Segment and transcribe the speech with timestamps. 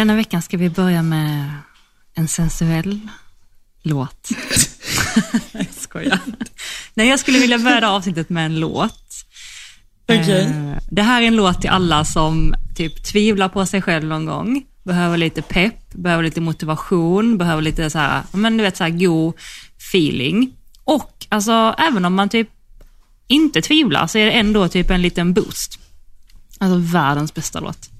[0.00, 1.50] Denna veckan ska vi börja med
[2.14, 3.00] en sensuell
[3.82, 4.28] låt.
[5.52, 6.18] jag skojar.
[6.94, 9.26] Nej, jag skulle vilja börja avsnittet med en låt.
[10.08, 10.44] Okej.
[10.44, 14.26] Eh, Det här är en låt till alla som typ tvivlar på sig själv någon
[14.26, 18.84] gång, behöver lite pepp, behöver lite motivation, behöver lite så här, men du vet så
[18.84, 19.34] här god
[19.78, 20.52] feeling.
[20.84, 22.48] Och alltså även om man typ
[23.26, 25.78] inte tvivlar så är det ändå typ en liten boost.
[26.58, 27.90] Alltså världens bästa låt.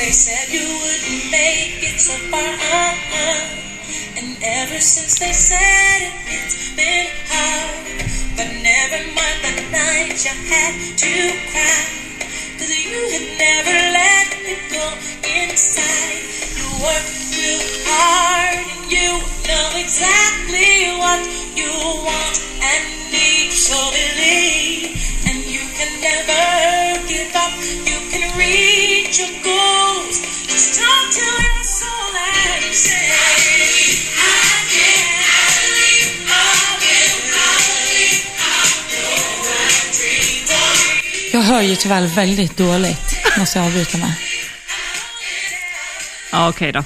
[0.00, 4.16] They said you wouldn't make it so far, uh-uh.
[4.16, 8.00] And ever since they said it, it's been hard.
[8.32, 10.72] But never mind the night you had
[11.04, 11.14] to
[11.52, 11.84] cry.
[12.56, 14.88] Cause you had never let it go
[15.36, 16.24] inside.
[16.56, 21.20] You worked real hard and you know exactly what
[21.52, 21.68] you
[22.08, 23.52] want and need.
[23.52, 24.96] So believe,
[25.28, 27.52] and you can never give up.
[27.88, 30.16] You can reach your goals.
[30.50, 34.30] Just talk to your soul and say, I
[34.72, 35.04] can.
[35.24, 36.20] I believe,
[41.32, 44.12] Jag hör ju tyvärr väldigt dåligt, måste jag avbryta med.
[46.32, 46.84] Ja, okej då.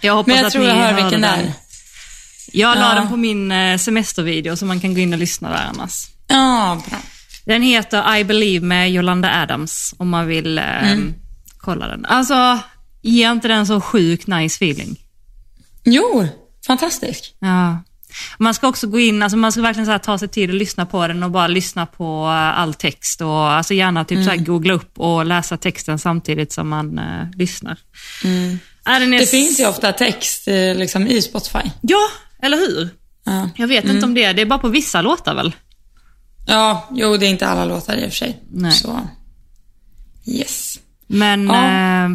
[0.00, 1.52] Jag hoppas Men jag att tror ni jag hör vilken det är.
[2.52, 2.94] Jag la Ja.
[2.94, 5.92] den på min eh, semestervideo så man kan gå in och lyssna där annars.
[6.26, 6.98] Ja, bra.
[7.48, 11.14] Den heter I Believe med Yolanda Adams om man vill eh, Mm.
[11.58, 12.04] kolla den.
[12.04, 12.58] Alltså,
[13.02, 14.96] ger inte den så sjuk nice feeling?
[15.84, 16.28] Jo,
[16.66, 17.34] fantastisk.
[17.38, 17.82] Ja.
[18.38, 20.86] Man ska också gå in, alltså man ska verkligen så ta sig tid att lyssna
[20.86, 24.44] på den och bara lyssna på eh, all text och alltså gärna typ så Mm.
[24.44, 27.76] googla upp och läsa texten samtidigt som man eh, lyssnar.
[28.22, 29.10] Den är Mm.
[29.10, 31.70] Det s- finns ju ofta text eh, liksom, i Spotify.
[31.80, 32.08] Ja,
[32.42, 32.88] eller hur?
[33.24, 33.50] Ja.
[33.56, 35.52] Jag vet inte om det är, det är bara på vissa låtar väl?
[36.48, 38.42] Ja, jo, det är inte alla låtar i och för sig.
[38.50, 38.72] Nej.
[38.72, 39.08] Så,
[40.26, 40.78] yes.
[41.06, 42.04] Men Ja.
[42.04, 42.10] eh,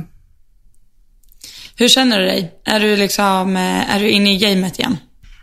[1.76, 2.54] Hur känner du dig?
[2.66, 4.98] Är du liksom, eh, är du inne i gamet igen?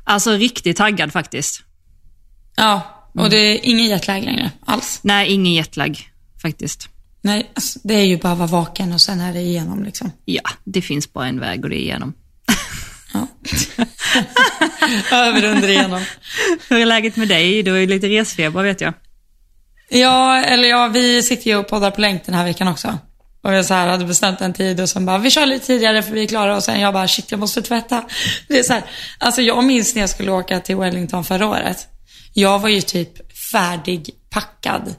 [0.04, 1.62] alltså riktigt taggad faktiskt.
[2.56, 2.82] Ja,
[3.14, 5.00] och det är ingen jetlag längre alls.
[5.02, 6.08] Nej, ingen jetlag
[6.42, 6.88] faktiskt.
[7.22, 10.12] Nej, alltså, det är ju bara att vara vaken och sen är det igenom liksom.
[10.24, 12.14] Ja, det finns bara en väg och det är igenom.
[13.12, 13.26] Ja.
[15.16, 16.04] Över, under, igenom.
[16.68, 17.62] Hur är läget med dig?
[17.62, 18.94] Du ju lite resfeber vet jag.
[19.88, 22.98] Ja, eller ja, vi sitter ju och poddar på länk den här veckan också.
[23.42, 26.02] Och jag så här hade bestämt en tid och sen bara, vi kör lite tidigare
[26.02, 26.56] för vi är klara.
[26.56, 28.04] Och sen jag bara, shit jag måste tvätta.
[28.48, 28.82] Det är så här,
[29.18, 31.88] alltså jag minns när jag skulle åka till Wellington förra året.
[32.32, 34.94] Jag var ju typ färdigpackad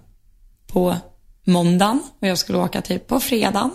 [0.67, 0.97] på
[1.45, 3.71] måndagen och jag skulle åka typ på fredagen.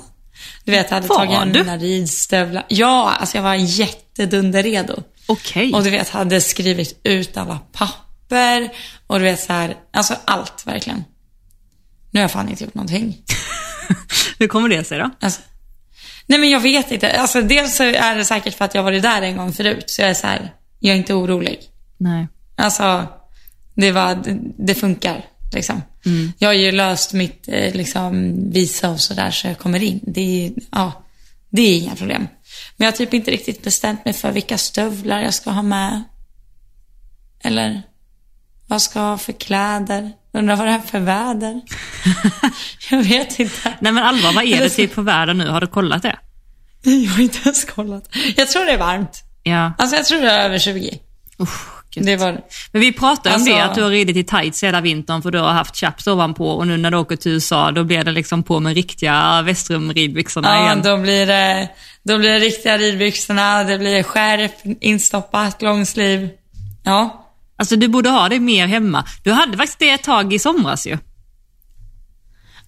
[0.64, 1.58] Du vet, jag hade Var tagit du?
[1.60, 2.64] mina ridstövlar.
[2.68, 5.02] Ja, alltså jag var jättedunderredo.
[5.26, 5.72] Okej.
[5.72, 8.68] Och du vet, hade skrivit ut alla papper
[9.06, 11.04] och du vet så här, alltså allt verkligen.
[12.10, 13.22] Nu har jag fan inte gjort någonting.
[14.38, 15.10] Hur kommer det sig då?
[15.20, 15.40] Alltså,
[16.26, 17.12] nej men jag vet inte.
[17.20, 20.02] Alltså dels så är det säkert för att jag varit där en gång förut, så
[20.02, 21.58] jag är så här, jag är inte orolig.
[21.98, 22.28] Nej.
[22.56, 23.06] Alltså,
[23.74, 25.82] det, var, det, det funkar liksom.
[26.38, 30.00] Jag har ju löst mitt eh, liksom, visa och sådär så jag kommer in.
[30.02, 31.04] Det är, ja,
[31.50, 32.28] det är inga problem.
[32.76, 36.02] Men jag har typ inte riktigt bestämt mig för vilka stövlar jag ska ha med.
[37.44, 37.82] Eller
[38.66, 40.12] vad ska jag ha för kläder?
[40.32, 41.60] Undrar vad det är för väder?
[42.90, 43.74] jag vet inte.
[43.80, 45.48] Nej men Alva, vad är det typ på väder nu?
[45.48, 46.16] Har du kollat det?
[46.82, 48.08] Jag har inte ens kollat.
[48.36, 49.22] Jag tror det är varmt.
[49.42, 49.72] Ja.
[49.78, 50.98] Alltså jag tror det är över 20.
[51.40, 52.06] Usch, gud.
[52.06, 52.40] Det var...
[52.72, 55.30] Men vi pratade om Alltså- det, att du har ridit i tights hela vintern för
[55.30, 58.12] du har haft chaps ovanpå och nu när du åker till USA då blir det
[58.12, 60.82] liksom på med riktiga Västrum-ridbyxorna Ja, igen.
[60.84, 61.68] då blir det,
[62.04, 66.28] då blir det riktiga ridbyxorna, det blir skärp, instoppat, långsliv.
[66.84, 67.22] Ja.
[67.58, 69.04] Alltså du borde ha det mer hemma.
[69.24, 70.98] Du hade faktiskt det ett tag i somras ju.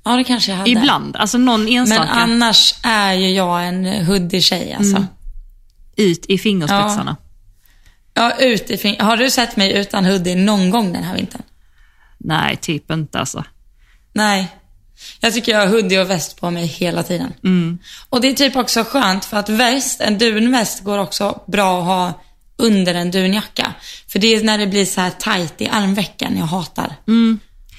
[0.04, 0.70] Ja, det kanske jag hade.
[0.70, 1.16] Ibland.
[1.16, 5.06] Alltså någon Men enstaka annars är ju jag en hoodie-tjej alltså.
[5.96, 7.16] ut i fingerspetsarna.
[7.20, 7.27] Ja,
[8.40, 11.42] ut i fin- Har du sett mig utan hoodie någon gång den här vintern?
[12.18, 13.44] Nej, typ inte alltså.
[14.12, 14.48] Nej.
[15.20, 17.32] Jag tycker jag har hoodie och väst på mig hela tiden.
[18.08, 21.84] Och det är typ också skönt för att väst, en dunväst går också bra att
[21.86, 22.22] ha
[22.56, 23.72] under en dunjacka.
[24.08, 26.94] För det är när det blir så här tight i armvecken jag hatar.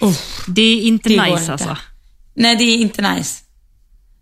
[0.02, 0.46] Uff.
[0.48, 1.52] Det är inte Det nice inte.
[1.52, 1.78] alltså.
[2.34, 3.44] Nej, det är inte nice.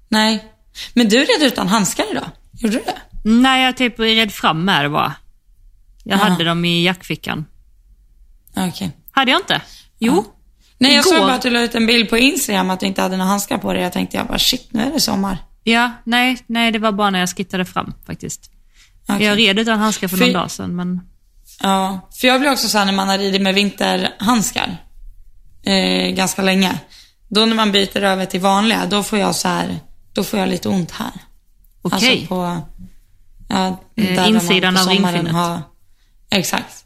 [0.10, 0.46] Nej.
[0.94, 2.30] Men du red utan handskar idag.
[2.52, 3.30] Gjorde du det?
[3.30, 5.14] Nej, jag typ red fram med det bara.
[6.10, 6.24] Jag Ja.
[6.24, 7.46] hade dem i jackfickan.
[8.56, 8.92] Okej.
[9.12, 9.62] Hade jag inte?
[10.00, 10.26] Jo.
[10.78, 13.02] Nej, jag såg bara att du la ut en bild på Instagram att du inte
[13.02, 13.82] hade några handskar på dig.
[13.84, 15.38] Jag tänkte jag bara shit, nu är det sommar.
[15.64, 18.52] Ja, nej, nej, det var bara när jag skittade fram faktiskt.
[19.10, 19.26] Okej.
[19.26, 21.02] Jag red utan handskar för För- någon dag sedan, men...
[21.64, 24.78] Ja, för jag blir också så här när man har ridit med vinterhandskar
[25.64, 26.80] eh, ganska länge.
[27.28, 29.80] Då när man byter över till vanliga, då får jag så här,
[30.14, 31.12] då får jag lite ont här.
[31.82, 32.12] Okej.
[32.12, 32.62] Alltså på,
[33.50, 34.84] ja, Eh, insidan av
[35.34, 35.62] har-
[36.32, 36.86] Exakt.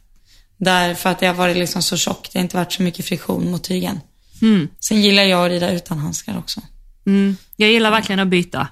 [0.58, 3.06] Där, för att det har varit liksom så tjockt, det har inte varit så mycket
[3.06, 4.00] friktion mot tygen.
[4.42, 4.68] Mm.
[4.80, 6.62] Sen gillar jag att rida utan handskar också.
[7.08, 7.38] Mm.
[7.56, 8.68] Jag gillar verkligen att byta.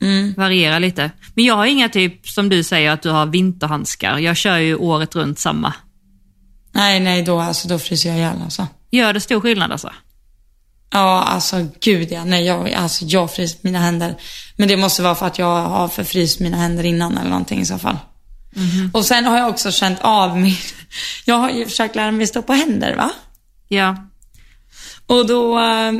[0.00, 0.34] Mm.
[0.36, 1.10] Variera lite.
[1.34, 4.18] Men jag har inga typ, som du säger, att du har vinterhandskar.
[4.18, 5.74] Jag kör ju året runt samma.
[6.72, 8.66] Nej, nej, då, alltså, då fryser jag ihjäl alltså.
[8.90, 9.92] Gör det stor skillnad alltså?
[10.90, 12.24] Ja, alltså gud ja.
[12.24, 14.16] Nej, jag, alltså, jag fryser mina händer.
[14.56, 17.66] Men det måste vara för att jag har förfryst mina händer innan eller någonting i
[17.66, 17.96] så fall.
[18.92, 20.56] Och sen har jag också känt av min...
[21.24, 23.10] Jag har ju försökt lära mig stå på händer, va?
[23.68, 23.96] Ja.
[25.06, 25.92] Och då eh,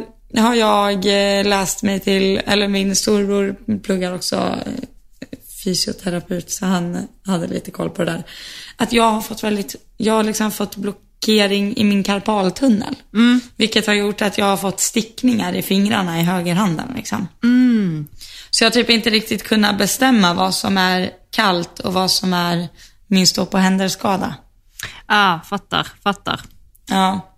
[0.43, 5.29] har jag eh, läst mig till, eller min storbror pluggar också eh,
[5.65, 8.23] fysioterapeut, så han hade lite koll på det där.
[8.77, 12.95] Att jag har fått väldigt, jag har liksom fått blockering i min karpaltunnel.
[13.57, 17.29] Vilket har gjort att jag har fått stickningar i fingrarna i högerhanden liksom.
[18.51, 22.33] Så jag har typ inte riktigt kunnat bestämma vad som är kallt och vad som
[22.35, 22.69] är
[23.07, 24.35] min stå på händer-skada.
[25.07, 26.41] Ah, fattar, fattar.
[26.89, 27.29] Ja.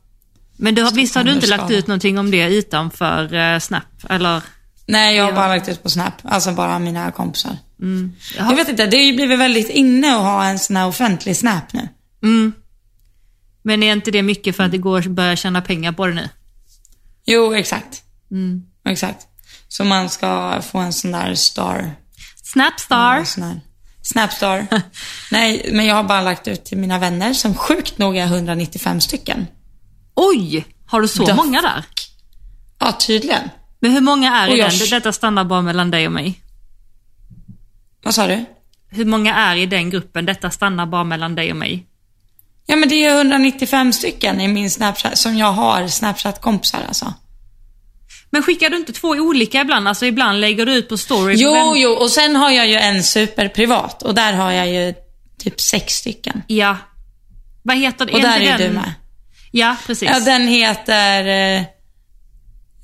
[0.56, 3.84] Men du, har- visst har du inte lagt ut någonting om det utanför eh, Snap?
[4.08, 4.42] Eller?
[4.86, 5.36] Nej, jag har Ja.
[5.36, 6.12] bara lagt ut på Snap.
[6.22, 7.56] Alltså bara mina kompisar.
[7.82, 8.12] Mm.
[8.38, 11.36] Jag vet inte, det har ju blivit väldigt inne att ha en sån här offentlig
[11.36, 11.88] Snap nu.
[12.22, 12.52] Mm.
[13.62, 16.14] Men är inte det mycket för att det går att börja tjäna pengar på det
[16.14, 16.28] nu?
[17.26, 18.02] Jo, exakt.
[18.30, 18.62] Mm.
[18.88, 19.26] Exakt.
[19.68, 21.92] Så man ska få en sån där star.
[22.42, 23.12] Snapstar?
[23.14, 23.24] Här
[24.04, 24.66] Snapstar.
[25.30, 29.00] Nej, men jag har bara lagt ut till mina vänner som sjukt nog är 195
[29.00, 29.46] stycken.
[30.14, 30.66] Oj!
[30.86, 31.84] Har du så The många där?
[32.78, 33.50] Ja, tydligen.
[33.80, 34.90] Men hur många är i jag- den?
[34.90, 36.40] Detta stannar bara mellan dig och mig.
[38.04, 38.44] Vad sa du?
[38.88, 40.26] Hur många är i den gruppen?
[40.26, 41.86] Detta stannar bara mellan dig och mig.
[42.66, 47.14] Ja, men det är 195 stycken i min Snapchat, som jag har Snapchat-kompisar alltså.
[48.34, 49.88] Men skickar du inte två olika ibland?
[49.88, 51.34] Alltså ibland lägger du ut på story.
[51.38, 54.94] Jo, Men- jo, och sen har jag ju en superprivat och där har jag ju
[55.38, 56.42] typ sex stycken.
[56.46, 56.76] Ja.
[57.62, 58.12] Vad heter det?
[58.12, 58.60] Och där är den...
[58.60, 58.92] du med.
[59.52, 60.08] Ja, precis.
[60.12, 61.24] Ja, den heter...
[61.26, 61.62] Eh,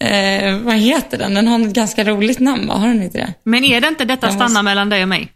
[0.09, 1.35] eh, vad heter den?
[1.35, 2.75] Den har ett ganska roligt namn, va?
[2.75, 3.35] Har den inte det?
[3.45, 5.33] Men är det inte detta Jag stannar måste- mellan dig och mig?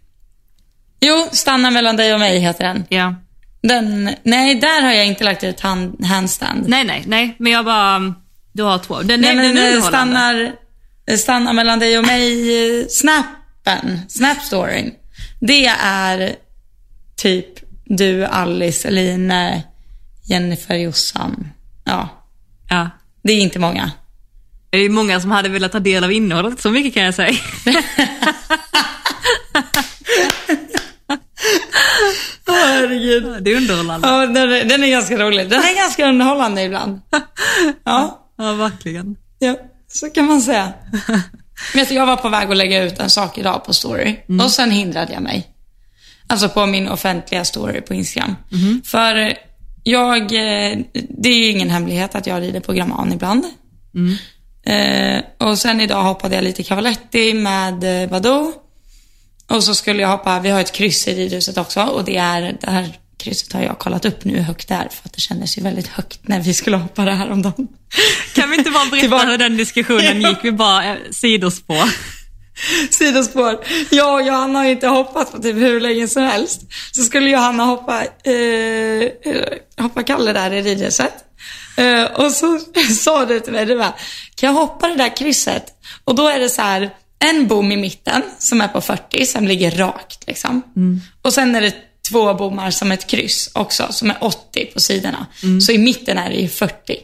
[1.00, 2.84] Jo, Stanna mellan dig och mig heter den.
[2.88, 3.14] Ja.
[3.62, 4.10] den.
[4.22, 6.68] Nej, där har jag inte lagt ut hand, handstand.
[6.68, 7.34] Nej, nej, nej.
[7.38, 8.14] Men jag bara...
[8.54, 9.02] Du har två.
[9.02, 10.52] Den, Nej, den, den stannar,
[11.10, 14.92] eh, stanna mellan dig och mig, eh, snappen, snapstoryn.
[15.40, 16.36] Det är
[17.16, 17.46] typ
[17.84, 19.60] du, Alice, Eline,
[20.24, 21.48] Jennifer, Jossan.
[21.84, 22.08] Ja,
[22.70, 22.90] Ja.
[23.22, 23.90] det är inte många.
[24.70, 27.34] Det är många som hade velat ta del av innehållet, så mycket kan jag säga.
[32.46, 33.42] Herregud.
[33.44, 34.08] Det är underhållande.
[34.08, 35.50] Ja, den är, den är ganska rolig.
[35.50, 37.00] Den är ganska underhållande ibland.
[37.84, 39.16] Ja, Ja, verkligen.
[39.38, 39.56] ja
[39.88, 40.72] så kan man säga.
[41.74, 44.50] Vet du, jag var på väg att lägga ut en sak idag på story och
[44.50, 45.46] sen hindrade jag mig.
[46.26, 48.36] Alltså på min offentliga story på Instagram.
[48.84, 49.38] För
[49.82, 50.78] jag, eh,
[51.08, 53.44] det är ju ingen hemlighet att jag rider på Gramman ibland.
[54.66, 58.52] Eh, och sen idag hoppade jag lite cavaletti med eh, Badoo.
[59.50, 62.58] Och så skulle jag hoppa, vi har ett kryss i ridhuset också och det är,
[62.60, 65.20] det här krysset har jag kollat upp nu hur högt det är för att det
[65.20, 67.68] kändes ju väldigt högt när vi skulle hoppa det här om dagen.
[68.34, 70.38] Kan vi inte bara berätta hur den diskussionen gick?
[70.42, 71.88] Vi bara eh, sidospår.
[72.90, 73.64] Sidospår.
[73.90, 76.60] Jag och Johanna har inte hoppat på typ hur länge som helst.
[76.92, 79.10] Så skulle Johanna hoppa, eh,
[79.78, 81.14] hoppa Kalle där i ridhuset.
[81.76, 82.58] Eh, och så
[83.00, 83.94] sa du till mig, du bara,
[84.34, 85.64] kan jag hoppa det där krysset?
[86.04, 89.48] Och då är det så här, en bom i mitten som är på 40, som
[89.48, 90.62] ligger rakt liksom.
[91.22, 91.74] Och sen är det
[92.10, 95.26] två bommar som ett kryss också, som är 80 på sidorna.
[95.60, 96.96] Så i mitten är det ju 40.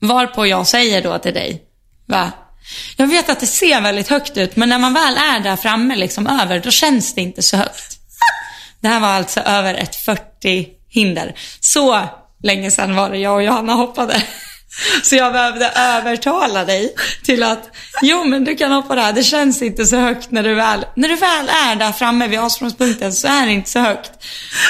[0.00, 1.62] Varpå jag säger då till dig,
[2.06, 2.32] va?
[2.96, 5.96] Jag vet att det ser väldigt högt ut, men när man väl är där framme,
[5.96, 7.98] liksom över, då känns det inte så högt.
[8.80, 11.34] Det här var alltså över ett 40 hinder.
[11.60, 12.08] Så
[12.42, 14.22] länge sedan var det jag och Johanna hoppade.
[15.02, 16.94] Så jag behövde övertala dig
[17.24, 17.70] till att,
[18.02, 21.08] jo men du kan hoppa där, det känns inte så högt när du väl, när
[21.08, 24.10] du väl är där framme vid avsprångspunkten så är det inte så högt.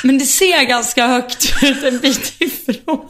[0.02, 3.06] Men det ser ganska högt ut en bit ifrån.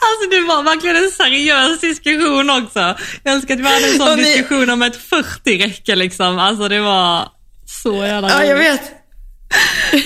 [0.00, 2.94] Alltså det var verkligen en seriös diskussion också.
[3.22, 6.38] Jag älskar att vi hade en sån ni- diskussion om ett 40-räcke liksom.
[6.38, 7.28] Alltså det var
[7.82, 8.82] så jävla Ja, jag vet.
[9.92, 9.96] Är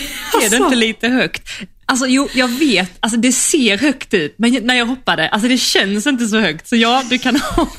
[0.40, 0.56] det Alltså.
[0.56, 1.42] inte lite högt?
[1.88, 2.90] Alltså jo, jag vet.
[3.00, 4.34] Alltså det ser högt ut.
[4.38, 6.68] Men när jag hoppade, alltså det känns inte så högt.
[6.68, 7.72] Så ja, du kan hoppa.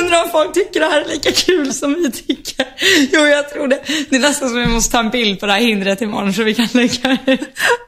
[0.00, 2.66] Undrar om folk tycker det här är lika kul som vi tycker.
[3.12, 3.80] Jo, jag tror det.
[4.10, 6.42] Det är nästan som vi måste ta en bild på det här hindret imorgon så
[6.42, 7.38] vi kan lägga det.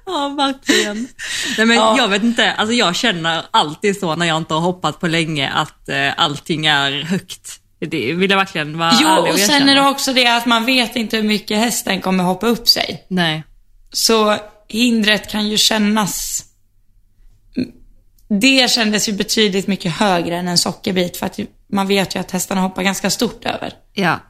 [0.06, 1.08] Ja, verkligen.
[1.56, 1.94] Nej, men Ja.
[1.98, 5.50] Jag vet inte, alltså jag känner alltid så när jag inte har hoppat på länge
[5.50, 7.60] att eh, allting är högt.
[7.78, 10.64] Det vill jag verkligen vara Jo, ärlig och sen är det också det att man
[10.64, 13.06] vet inte hur mycket hästen kommer hoppa upp sig.
[13.08, 13.44] Nej.
[13.92, 14.36] Så
[14.68, 16.44] hindret kan ju kännas...
[18.28, 21.38] Det kändes ju betydligt mycket högre än en sockerbit för att
[21.72, 23.72] man vet ju att hästarna hoppar ganska stort över.
[23.92, 24.20] Ja,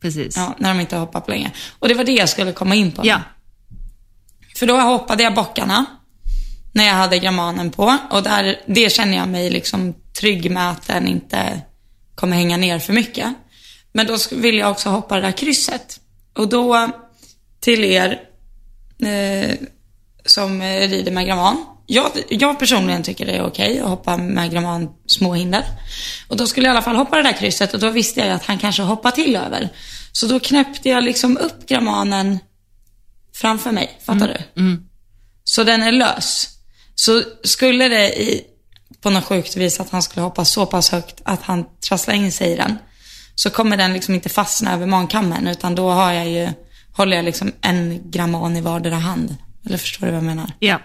[0.00, 0.36] precis.
[0.36, 1.50] Ja, när de inte har hoppat på länge.
[1.78, 3.02] Och det var det jag skulle komma in på.
[3.06, 3.20] Ja.
[4.56, 5.84] För då hoppade jag bockarna
[6.72, 10.86] när jag hade grammanen på och där, det känner jag mig liksom trygg med att
[10.86, 11.60] den inte
[12.18, 13.34] kommer hänga ner för mycket.
[13.92, 16.00] Men då vill jag också hoppa det där krysset.
[16.36, 16.90] Och då
[17.60, 18.20] till er
[19.02, 19.56] eh,
[20.24, 21.64] som eh, rider med gramman.
[21.86, 25.64] Jag, jag personligen tycker det är okej att hoppa med gramman småhinder.
[26.28, 28.30] Och då skulle jag i alla fall hoppa det där krysset och då visste jag
[28.30, 29.68] att han kanske hoppar till över.
[30.12, 32.38] Så då knäppte jag liksom upp grammanen
[33.34, 33.98] framför mig.
[34.06, 34.62] Fattar du?
[35.44, 36.48] Så den är lös.
[36.94, 38.44] Så skulle det i,
[39.02, 42.32] på något sjukt vis att han skulle hoppa så pass högt att han trasslar in
[42.32, 42.78] sig i den.
[43.34, 46.48] Så kommer den liksom inte fastna över mankammen utan då har jag ju,
[46.92, 49.36] håller jag liksom en gramman i vardera hand.
[49.66, 50.52] Eller förstår du vad jag menar?
[50.58, 50.80] Ja.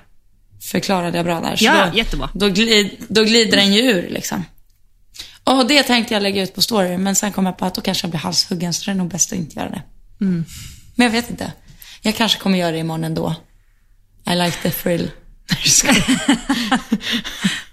[0.62, 1.56] Förklarade jag bra där?
[1.56, 2.30] Så Ja, då, jättebra.
[2.34, 4.46] Då, glid, då glider den ju ur liksom.
[5.44, 7.82] Och det tänkte jag lägga ut på story, men sen kom jag på att då
[7.82, 9.82] kanske jag blir halshuggen, så det är nog bäst att inte göra det.
[10.22, 10.46] Mm.
[10.96, 11.52] Men jag vet inte.
[12.02, 13.36] Jag kanske kommer göra det imorgon ändå.
[14.32, 15.12] I like the thrill.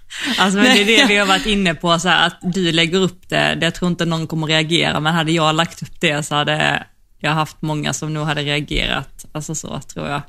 [0.37, 2.99] Alltså men det är det vi har varit inne på, så här, att du lägger
[2.99, 6.23] upp det, det jag tror inte någon kommer reagera, men hade jag lagt upp det
[6.23, 6.83] så hade
[7.19, 9.25] jag haft många som nog hade reagerat.
[9.31, 10.21] Alltså så tror jag.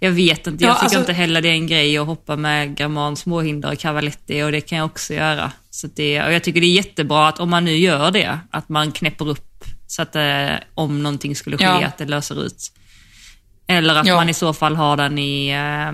[0.00, 2.36] Jag vet inte, jag Ja, tycker alltså- inte heller det är en grej att hoppa
[2.36, 5.52] med Gramman småhinder och cavaletti och det kan jag också göra.
[5.70, 8.68] Så det, och jag tycker det är jättebra att om man nu gör det, att
[8.68, 11.86] man knäpper upp så att eh, om någonting skulle ske, Ja.
[11.86, 12.72] att det löser ut.
[13.66, 14.14] Eller att Ja.
[14.16, 15.92] man i så fall har den i eh,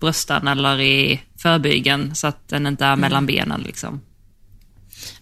[0.00, 3.00] bröstan eller i förbygeln så att den inte är Mm.
[3.00, 4.00] mellan benen liksom.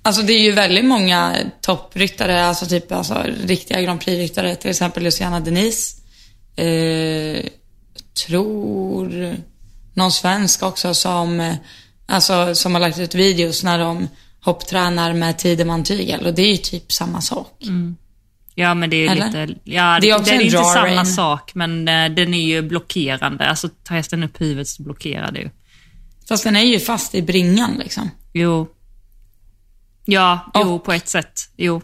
[0.02, 5.02] Alltså det är ju väldigt många toppryttare, alltså typ alltså, riktiga Grand Prix-ryttare, till exempel
[5.02, 5.96] Luciana Denise.
[6.56, 7.44] Eh,
[8.26, 9.34] tror
[9.94, 11.54] någon svensk också som, eh,
[12.06, 14.08] alltså, som har lagt ut videos när de
[14.40, 17.62] hopptränar med Tideman tygel och det är ju typ samma sak.
[18.54, 19.26] Ja men det är ju Eller?
[19.46, 23.48] lite, ja Det är det är inte samma sak men eh, den är ju blockerande.
[23.48, 25.50] Alltså tar hästen upp huvudet så blockerar det ju.
[26.28, 28.10] Fast den är ju fast i bringan liksom.
[28.32, 28.68] Jo.
[30.04, 31.40] Ja, jo Och- på ett sätt.
[31.56, 31.82] Jo.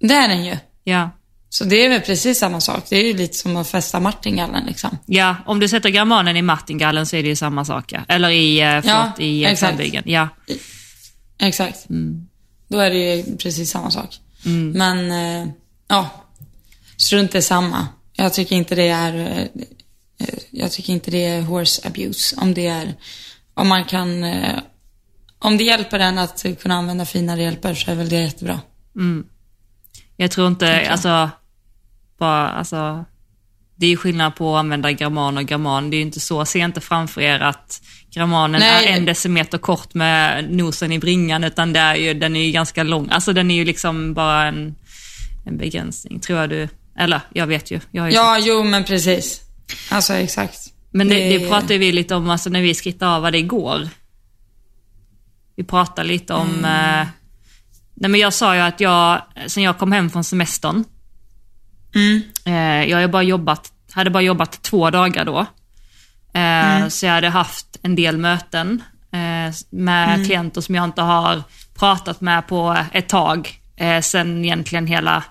[0.00, 0.56] Det är den ju.
[0.84, 1.10] Ja.
[1.48, 2.84] Så det är väl precis samma sak.
[2.88, 4.98] Det är ju lite som att fästa martingallen liksom.
[5.06, 8.00] Ja, om du sätter grammanen i martingallen så är det ju samma sak ja.
[8.08, 9.70] Eller i, eh, förlåt, i eh, exakt.
[9.76, 10.04] förbygeln.
[10.10, 10.28] Ja.
[11.38, 11.86] Exakt.
[12.68, 14.20] Då är det ju precis samma sak.
[14.74, 15.48] Men, eh,
[15.88, 16.10] ja.
[16.96, 17.88] Strunt är samma.
[18.12, 19.48] Jag tycker inte det är,
[20.50, 22.36] jag tycker inte det är horse abuse.
[22.40, 22.94] Om det är,
[23.54, 24.58] om man kan, eh,
[25.38, 28.60] om det hjälper den att kunna använda finare hjälper så är väl det jättebra.
[30.16, 30.86] Jag tror inte, jag.
[30.86, 31.30] alltså,
[32.18, 33.04] bara, alltså,
[33.76, 35.90] det är ju skillnad på att använda gramman och gramman.
[35.90, 37.80] Det är ju inte så, se inte framför er att
[38.10, 38.86] grammanen Nej.
[38.86, 42.52] är en decimeter kort med nosen i bringan, utan det är ju, den är ju
[42.52, 43.08] ganska lång.
[43.10, 44.74] Alltså den är ju liksom bara en,
[45.46, 46.68] en begränsning, tror jag du,
[46.98, 47.80] eller jag vet ju.
[47.90, 49.40] Jag ju Ja, jo men precis.
[49.90, 50.73] Alltså exakt.
[50.94, 53.38] Men det, Det- det pratade vi lite om alltså, när vi skrittade av vad det
[53.38, 53.88] igår.
[55.56, 56.64] Vi pratade lite om...
[56.64, 57.06] Eh,
[57.94, 60.84] nej men jag sa ju att jag, sen jag kom hem från semestern,
[61.94, 62.22] Mm.
[62.44, 65.46] eh, jag ju bara jobbat, hade bara jobbat två dagar då.
[66.40, 68.82] Eh, Så jag hade haft en del möten
[69.12, 71.42] eh, med klienter som jag inte har
[71.78, 73.58] pratat med på ett tag.
[73.76, 75.24] Eh, sen egentligen hela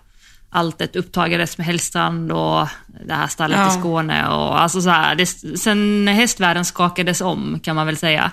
[0.54, 2.68] alltet upptagades med Hällstrand och
[3.08, 3.68] det här stallet Ja.
[3.68, 4.28] i Skåne.
[4.28, 5.26] Och, alltså så här, det,
[5.60, 8.32] sen hästvärlden skakades om kan man väl säga.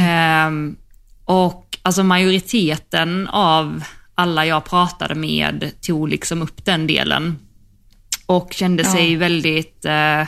[0.00, 0.76] Ehm,
[1.24, 7.38] och alltså majoriteten av alla jag pratade med tog liksom upp den delen.
[8.26, 10.26] Och kände sig väldigt eh,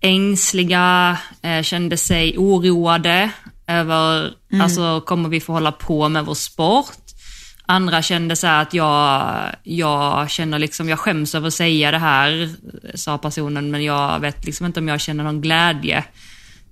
[0.00, 3.30] ängsliga, eh, kände sig oroade
[3.66, 6.99] över, alltså kommer vi få hålla på med vår sport?
[7.70, 12.50] Andra kände så att jag, jag känner liksom, jag skäms över att säga det här,
[12.94, 16.04] sa personen, men jag vet liksom inte om jag känner någon glädje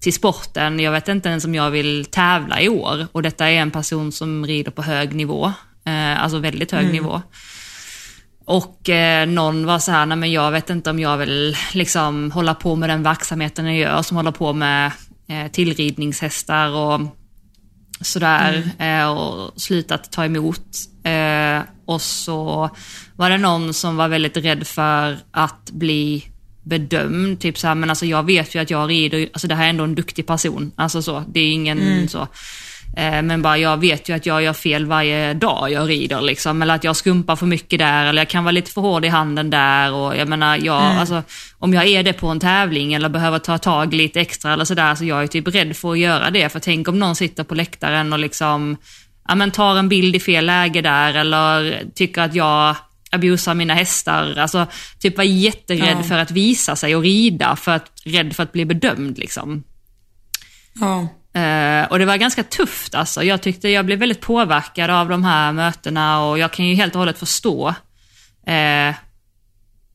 [0.00, 0.81] till sporten.
[0.81, 3.07] Jag vet inte ens om jag vill tävla i år.
[3.12, 5.52] Och detta är en person som rider på hög nivå,
[5.85, 7.23] eh, alltså väldigt hög nivå.
[8.45, 12.33] Och eh, någon var så här, nej men jag vet inte om jag vill liksom
[12.33, 14.93] hålla på med den verksamheten jag gör, som håller på med
[15.28, 17.00] eh, tillridningshästar och
[18.00, 20.67] sådär eh, och slutat ta emot.
[21.02, 22.71] Eh, och så
[23.17, 26.25] var det någon som var väldigt rädd för att bli
[26.62, 27.40] bedömd.
[27.40, 29.85] Typ såhär, men alltså jag vet ju att jag rider, alltså det här är ändå
[29.85, 30.73] en duktig person.
[30.76, 32.28] Alltså så, det är ingen så.
[32.99, 36.62] Eh, Men bara jag vet ju att jag gör fel varje dag jag rider liksom.
[36.62, 39.09] Eller att jag skumpar för mycket där eller jag kan vara lite för hård i
[39.09, 39.93] handen där.
[39.93, 41.23] Och jag menar, jag, alltså,
[41.59, 44.95] om jag är det på en tävling eller behöver ta tag lite extra eller sådär,
[44.95, 46.49] så jag är typ rädd för att göra det.
[46.49, 48.76] För tänk om någon sitter på läktaren och liksom,
[49.28, 52.76] ja men tar en bild i fel läge där eller tycker att jag
[53.11, 54.35] abusar mina hästar.
[54.38, 54.67] Alltså
[55.00, 56.02] typ var jätterädd Ja.
[56.02, 59.62] för att visa sig och rida, för att, rädd för att bli bedömd liksom.
[60.81, 61.09] Ja.
[61.33, 63.23] Eh, och det var ganska tufft alltså.
[63.23, 66.95] Jag tyckte jag blev väldigt påverkad av de här mötena och jag kan ju helt
[66.95, 67.69] och hållet förstå
[68.47, 68.95] eh,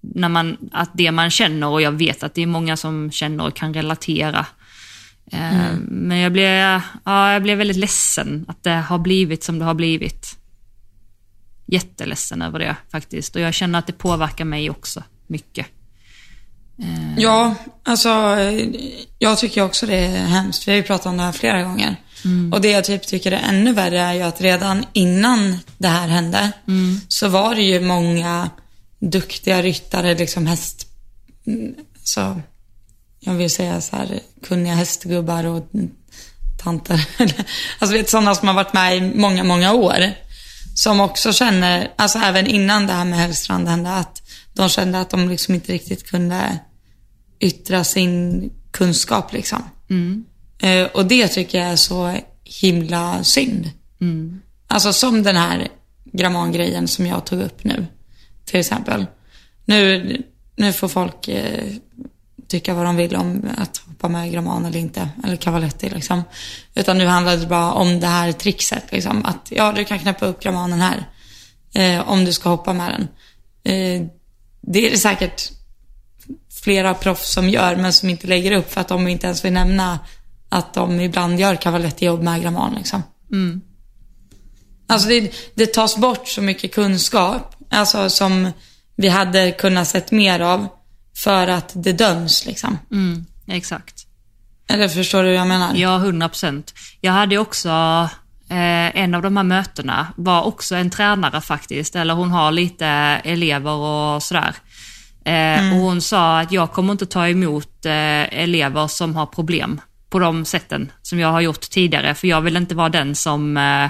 [0.02, 3.46] när man, att det man känner och jag vet att det är många som känner
[3.48, 4.46] och kan relatera.
[5.32, 9.66] Eh, Men jag blev, ja, jag blev väldigt ledsen att det har blivit som det
[9.66, 10.38] har blivit.
[11.66, 15.68] Jätteledsen över det faktiskt och jag känner att det påverkar mig också mycket.
[17.18, 18.68] Ja, alltså eh,
[19.20, 20.68] jag tycker också det är hemskt.
[20.68, 21.96] Vi har ju pratat om det här flera gånger.
[22.54, 26.08] Och det jag typ tycker är ännu värre är ju att redan innan det här
[26.08, 26.52] hände
[27.08, 28.50] så var det ju många
[29.00, 30.88] duktiga ryttare, liksom häst...
[31.48, 32.42] mm, Så,
[33.20, 35.90] jag vill säga så här, kunniga hästgubbar och mm,
[36.63, 37.08] tanter.
[37.80, 40.13] alltså vet sådana som har varit med i många, många år.
[40.75, 44.22] Som också känner, alltså även innan det här med Hellstrand hände, att
[44.54, 46.60] de kände att de liksom inte riktigt kunde
[47.40, 49.63] yttra sin kunskap liksom.
[50.62, 53.70] Eh, och det tycker jag är så himla synd.
[54.68, 55.68] Alltså som den här
[56.04, 57.86] grammangrejen som jag tog upp nu,
[58.46, 59.06] till exempel.
[59.66, 60.24] Nu,
[60.56, 61.74] nu får folk eh,
[62.48, 66.24] tycka vad de vill om att hoppa med gramman eller inte, eller cavaletti liksom.
[66.75, 69.25] Utan nu handlar det bara om det här trixet liksom.
[69.25, 71.10] Att ja, du kan knäppa upp grammanen här.
[71.74, 73.08] Eh, om du ska hoppa med den.
[73.74, 74.08] Eh,
[74.62, 75.52] det är det säkert
[76.63, 79.54] flera proffs som gör, men som inte lägger upp för att de inte ens vill
[79.54, 79.99] nämna
[80.49, 83.04] att de ibland gör cavaletti-jobb med gramman liksom.
[84.88, 88.52] Alltså det, det tas bort så mycket kunskap, alltså som
[88.95, 90.67] vi hade kunnat sett mer av
[91.15, 92.78] för att det döms liksom.
[92.91, 94.08] Mm, exakt.
[94.67, 95.76] Eller förstår du hur jag menar?
[95.76, 96.73] Ja, 100 procent.
[97.02, 97.69] Jag hade också,
[98.49, 102.88] eh, en av de här mötena var också en tränare faktiskt, eller hon har lite
[103.23, 104.56] elever och sådär.
[105.25, 109.81] Eh, Och hon sa att jag kommer inte ta emot eh, elever som har problem
[110.09, 113.57] på de sätten som jag har gjort tidigare, för jag vill inte vara den som,
[113.57, 113.89] eh,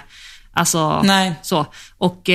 [0.53, 1.33] alltså, Nej.
[1.41, 1.65] så.
[1.97, 2.29] Och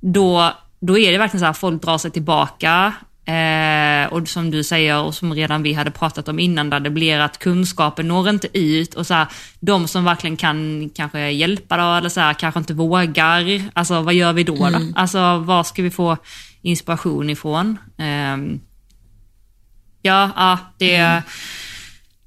[0.00, 2.92] då, då är det verkligen så här, folk drar sig tillbaka.
[4.10, 7.18] Och som du säger och som redan vi hade pratat om innan, där det blir
[7.18, 9.26] att kunskapen når inte ut och så här,
[9.60, 13.62] de som verkligen kan kanske hjälpa då, eller så här, kanske inte vågar.
[13.72, 14.54] Alltså vad gör vi då?
[14.54, 14.78] då?
[14.94, 16.16] Alltså var ska vi få
[16.62, 17.78] inspiration ifrån?
[17.98, 18.60] Ehm,
[20.02, 21.22] ja, ja, det...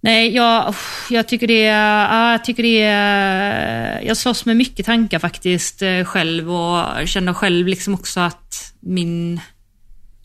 [0.02, 0.76] Nej, jag,
[1.10, 2.80] jag tycker det jag tycker det
[4.08, 9.40] jag slåss med mycket tankar faktiskt eh, själv och känner själv liksom också att min,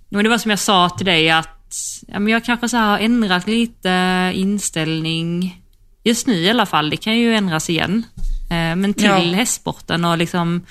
[0.08, 1.74] det var som jag sa till dig att
[2.08, 3.90] ja, jag kanske så har ändrat lite
[4.34, 5.62] inställning,
[6.04, 8.02] just nu i alla fall, det kan ju ändras igen.
[8.50, 9.18] Eh, Men till Ja.
[9.18, 10.66] hästsporten och liksom,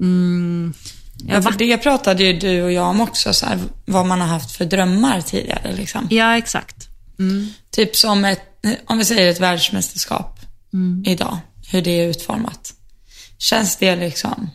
[0.00, 0.72] mm,
[1.28, 4.28] Ja, för det pratade ju du och jag om också, så här, vad man har
[4.28, 5.72] haft för drömmar tidigare.
[5.76, 6.08] Liksom.
[6.10, 6.88] ja exakt.
[7.18, 8.40] Mm, Typ som ett,
[8.86, 10.40] om vi säger ett världsmästerskap
[11.06, 11.38] idag,
[11.70, 12.72] hur det är utformat.
[13.38, 14.50] Känns det liksom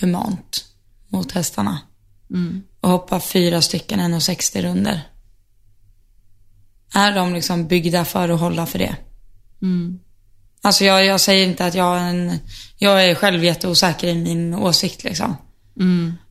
[0.00, 0.64] humant
[1.08, 1.78] mot hästarna?
[2.80, 5.00] Och hoppa fyra stycken 1,60 runder.
[6.94, 8.96] Är de liksom byggda för att hålla för det?
[10.62, 12.38] Alltså jag, jag säger inte att jag är en,
[12.76, 15.36] jag är själv jätteosäker i min åsikt liksom.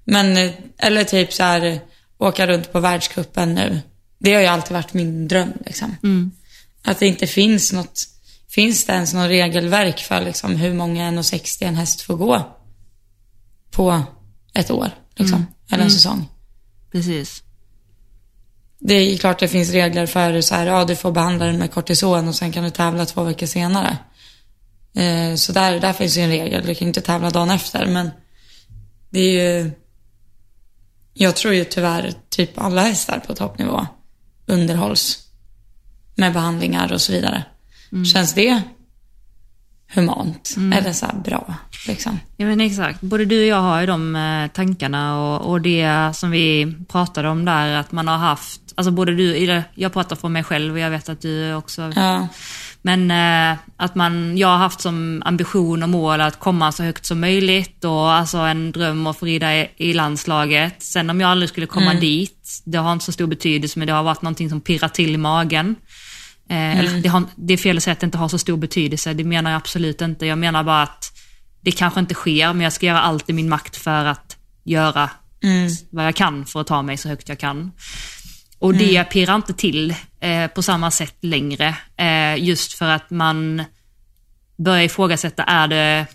[0.03, 1.79] Men, eh, eller typ så här,
[2.17, 3.81] åka runt på världscupen nu.
[4.19, 5.95] Det har ju alltid varit min dröm liksom.
[6.83, 8.07] Att det inte finns något,
[8.49, 12.57] finns det ens något regelverk för liksom hur många 1,60 en häst får gå
[13.71, 14.03] på
[14.53, 15.47] ett år liksom.
[15.71, 16.29] Eller en säsong.
[16.91, 17.43] precis.
[18.79, 21.71] Det är klart det finns regler för så här, ja du får behandla den med
[21.71, 23.97] kortison och sen kan du tävla två veckor senare.
[24.95, 28.09] Eh, så där, där finns ju en regel, du kan inte tävla dagen efter men
[29.13, 29.71] det är ju,
[31.13, 33.87] jag tror ju tyvärr typ alla hästar på toppnivå
[34.45, 35.19] underhålls
[36.15, 37.43] med behandlingar och så vidare.
[38.13, 38.61] Känns det
[39.93, 40.55] humant?
[40.73, 41.55] Eller så bra
[41.87, 42.19] liksom?
[42.37, 46.11] Ja men exakt, både du och jag har ju de eh, tankarna och, och det
[46.15, 50.15] som vi pratade om där att man har haft, alltså både du, eller jag pratar
[50.15, 52.27] för mig själv och jag vet att du också Ja.
[52.85, 57.05] Men eh, att man, jag har haft som ambition och mål att komma så högt
[57.05, 60.83] som möjligt och alltså en dröm att få rida i, i landslaget.
[60.83, 63.93] Sen om jag aldrig skulle komma dit, det har inte så stor betydelse men det
[63.93, 65.75] har varit någonting som pirrar till i magen.
[66.49, 68.57] Eh, eller, det, har, det är fel att säga att det inte har så stor
[68.57, 70.25] betydelse, det menar jag absolut inte.
[70.25, 71.11] Jag menar bara att
[71.61, 75.09] det kanske inte sker, men jag ska göra allt i min makt för att göra
[75.89, 77.71] vad jag kan för att ta mig så högt jag kan.
[78.63, 81.67] Och det pirrar inte till eh, på samma sätt längre.
[81.97, 83.63] Eh, just för att man
[84.57, 86.05] börjar ifrågasätta, är det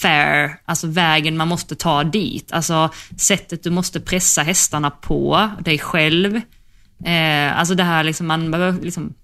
[0.00, 2.52] fair, alltså vägen man måste ta dit?
[2.52, 6.36] Alltså sättet du måste pressa hästarna på, dig själv.
[7.04, 9.14] Eh, alltså det här liksom, man behöver liksom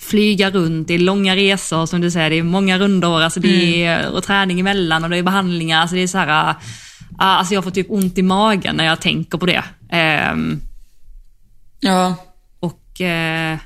[0.00, 3.84] flyga runt, det är långa resor som du säger, det är många rundor, alltså det
[3.84, 6.54] är, och träning emellan och det är behandlingar, alltså det är så här,
[7.18, 9.64] ah, alltså jag får typ ont i magen när jag tänker på det.
[9.90, 10.60] Ehm,
[11.80, 12.14] Ja.
[12.60, 13.58] och eh,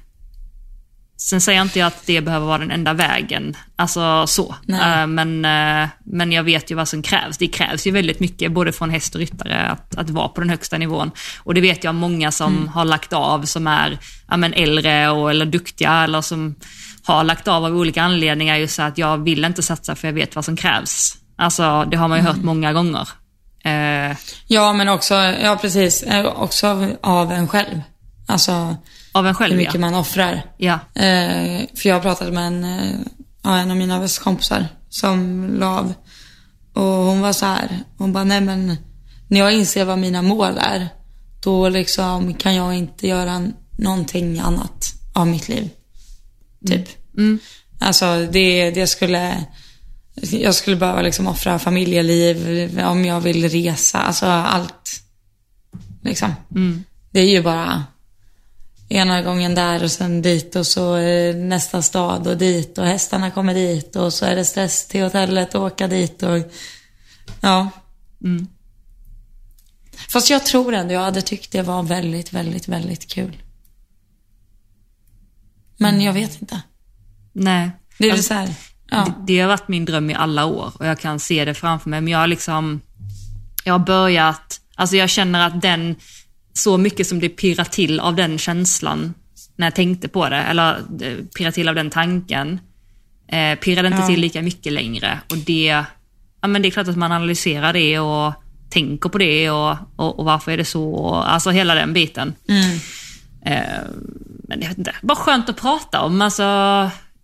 [1.28, 4.54] sen säger jag inte att det behöver vara den enda vägen, alltså så.
[4.64, 5.00] Nej.
[5.00, 7.38] Eh, men, eh, men jag vet ju vad som krävs.
[7.38, 10.50] Det krävs ju väldigt mycket, både från häst och ryttare, att, att vara på den
[10.50, 11.11] högsta nivån.
[11.38, 15.30] Och det vet jag många som har lagt av, som är ja, men äldre och,
[15.30, 16.54] eller duktiga, eller som
[17.04, 20.35] har lagt av av olika anledningar, just att jag vill inte satsa för jag vet
[20.35, 21.16] vad som krävs.
[21.37, 23.08] Alltså, det har man ju hört många gånger.
[23.64, 26.04] Eh, Ja, men också, ja precis,
[26.35, 27.80] också av, av en själv.
[28.26, 28.76] Alltså
[29.12, 29.81] av en hur själv, mycket ja.
[29.81, 30.42] man offrar.
[30.57, 30.79] ja.
[30.94, 35.94] Eh, för jag pratade med en, eh, en av mina bästa kompisar som la av.
[36.72, 38.77] Och hon var så här, hon bara, nej men
[39.29, 40.88] när jag inser vad mina mål är,
[41.42, 43.48] då liksom kan jag inte göra
[43.79, 45.70] någonting annat av mitt liv.
[46.66, 46.88] Typ.
[47.79, 49.44] Alltså det, det skulle,
[50.14, 55.03] jag skulle behöva liksom offra familjeliv, om jag vill resa, alltså allt.
[56.03, 56.35] Liksom.
[57.11, 57.85] Det är ju bara
[58.92, 63.31] ena gången där och sen dit och så eh, nästa stad och dit och hästarna
[63.31, 66.38] kommer dit och så är det stress till hotellet och åka dit och
[67.40, 67.70] ja.
[70.09, 73.42] Fast jag tror ändå jag hade tyckt det var väldigt, väldigt, väldigt kul.
[75.76, 76.62] Men jag vet inte.
[77.33, 77.70] Nej.
[77.98, 78.55] Det är Alltså, så här,
[78.90, 79.05] ja.
[79.05, 81.90] det, det har varit min dröm i alla år och jag kan se det framför
[81.90, 82.00] mig.
[82.00, 82.81] Men jag har liksom,
[83.64, 85.96] jag har börjat, alltså jag känner att den,
[86.53, 89.15] så mycket som det pirrar till av den känslan
[89.57, 92.61] när jag tänkte på det, eller eh, pirrar till av den tanken,
[93.29, 94.07] eh, pirrar det inte Ja.
[94.07, 95.19] till lika mycket längre.
[95.31, 95.85] Och det,
[96.43, 98.33] ja men det är klart att man analyserar det och
[98.71, 102.35] tänker på det och, och, och varför är det så, och, alltså hela den biten.
[103.45, 103.62] Eh,
[104.49, 106.23] men jag vet inte, bara skönt att prata om.
[106.23, 106.43] Alltså,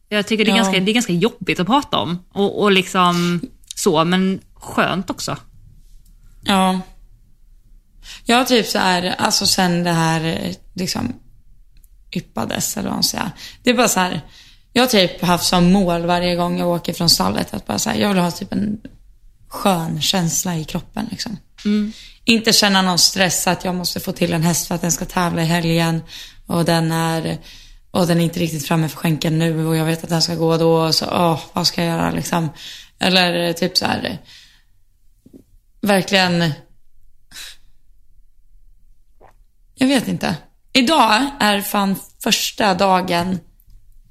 [0.09, 0.62] jag tycker det är, Ja.
[0.62, 2.19] ganska, det är ganska jobbigt att prata om.
[2.33, 3.41] Och, och liksom
[3.75, 5.37] så, men skönt också.
[6.43, 6.81] Ja.
[8.25, 11.14] Jag typ så här, alltså sen det här liksom
[12.12, 13.31] yppades eller vad man säger.
[13.62, 14.21] Det är bara så här,
[14.73, 17.90] jag har typ haft som mål varje gång jag åker från stallet att bara så
[17.90, 18.81] här, jag vill ha typ en
[19.49, 21.37] skön känsla i kroppen liksom.
[22.25, 25.05] Inte känna någon stress att jag måste få till en häst för att den ska
[25.05, 26.03] tävla i helgen
[26.47, 27.38] och den är
[27.90, 30.35] och den är inte riktigt framme för skänken nu och jag vet att den ska
[30.35, 32.49] gå då och så, åh, vad ska jag göra liksom?
[32.99, 34.18] Eller typ så här,
[35.81, 36.53] verkligen
[39.79, 40.35] jag vet inte.
[40.73, 43.41] Idag är fan första dagen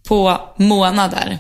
[0.08, 1.40] på månader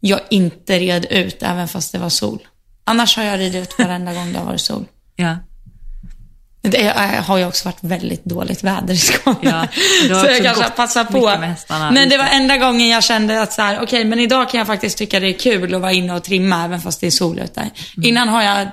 [0.00, 2.38] jag inte red ut även fast det var sol.
[2.84, 4.84] Annars har jag ridit ut varenda gång det har varit sol.
[5.16, 5.36] Ja.
[6.60, 6.94] Det
[7.26, 9.68] har ju också varit väldigt dåligt väder i Skåne.
[10.08, 11.34] Ja, så jag kanske passat på.
[11.68, 14.66] Men det var enda gången jag kände att så här, okej, men idag kan jag
[14.66, 17.38] faktiskt tycka det är kul att vara inne och trimma även fast det är sol
[17.38, 17.60] ute.
[17.60, 17.72] Mm.
[18.02, 18.68] Innan har jag,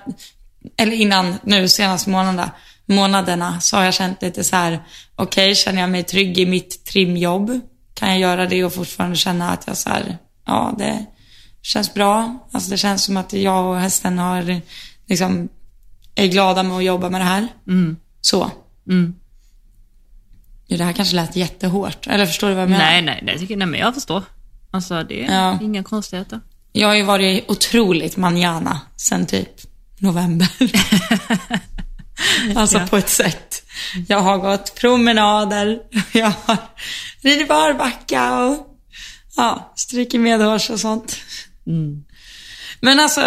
[0.77, 2.51] eller innan nu senaste månaderna,
[2.85, 4.79] månaderna så har jag känt lite så här,
[5.15, 7.59] okej, känner jag mig trygg i mitt trimjobb?
[7.93, 11.05] Kan jag göra det och fortfarande känna att jag så här, ja, det
[11.61, 12.37] känns bra.
[12.51, 14.61] Alltså det känns som att jag och hästen har,
[15.07, 15.49] liksom,
[16.15, 17.47] är glada med att jobba med det här.
[18.21, 18.51] Så.
[18.89, 19.15] Mm.
[20.67, 22.07] Ja, Det här kanske lät jättehårt.
[22.07, 22.85] Eller förstår du vad jag menar?
[22.85, 24.23] Nej, nej, nej, tycker, nej, men jag förstår.
[24.71, 25.59] Alltså det är Ja.
[25.61, 26.39] inga konstigheter.
[26.71, 29.49] Jag har ju varit otroligt manjana sen typ
[29.99, 30.49] november.
[32.55, 32.87] alltså Ja.
[32.87, 33.61] på ett sätt.
[34.07, 35.79] Jag har gått promenader,
[36.13, 36.57] jag har
[37.21, 38.67] ridit barbacka och
[39.37, 41.17] ja, strukit medhårs och sånt.
[42.79, 43.21] Men alltså,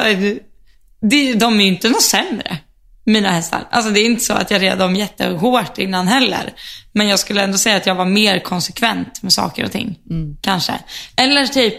[1.01, 2.59] det, de är ju inte något sämre,
[3.05, 3.69] mina hästar.
[3.71, 6.53] Alltså det är inte så att jag red dem jättehårt innan heller.
[6.93, 9.99] Men jag skulle ändå säga att jag var mer konsekvent med saker och ting.
[10.41, 10.73] Kanske.
[11.17, 11.75] Eller typ,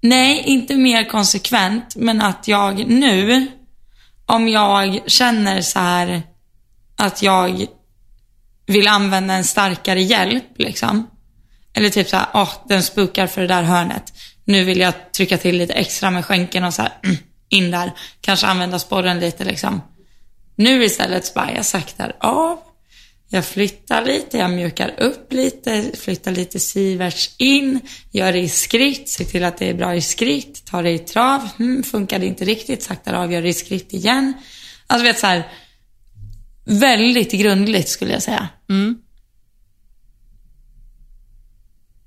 [0.00, 3.46] nej, inte mer konsekvent, men att jag nu,
[4.32, 6.22] om jag känner så här
[6.96, 7.66] att jag
[8.66, 11.10] vill använda en starkare hjälp, liksom.
[11.74, 14.12] Eller typ så här, åh, den spukar för det där hörnet.
[14.44, 17.16] Nu vill jag trycka till lite extra med skänken och så här, mm,
[17.48, 17.92] in där.
[18.20, 19.82] Kanske använda sporren lite liksom.
[20.56, 22.58] Nu istället så bara, jag saktar av.
[23.34, 29.08] Jag flyttar lite, jag mjukar upp lite, flyttar lite siverts in, gör det i skritt,
[29.08, 32.26] ser till att det är bra i skritt, tar det i trav, hmm, funkar det
[32.26, 34.32] inte riktigt, saktar av, gör det i skritt igen.
[34.86, 35.48] Alltså vet så här,
[36.64, 38.48] väldigt grundligt skulle jag säga.
[38.70, 38.98] Mm.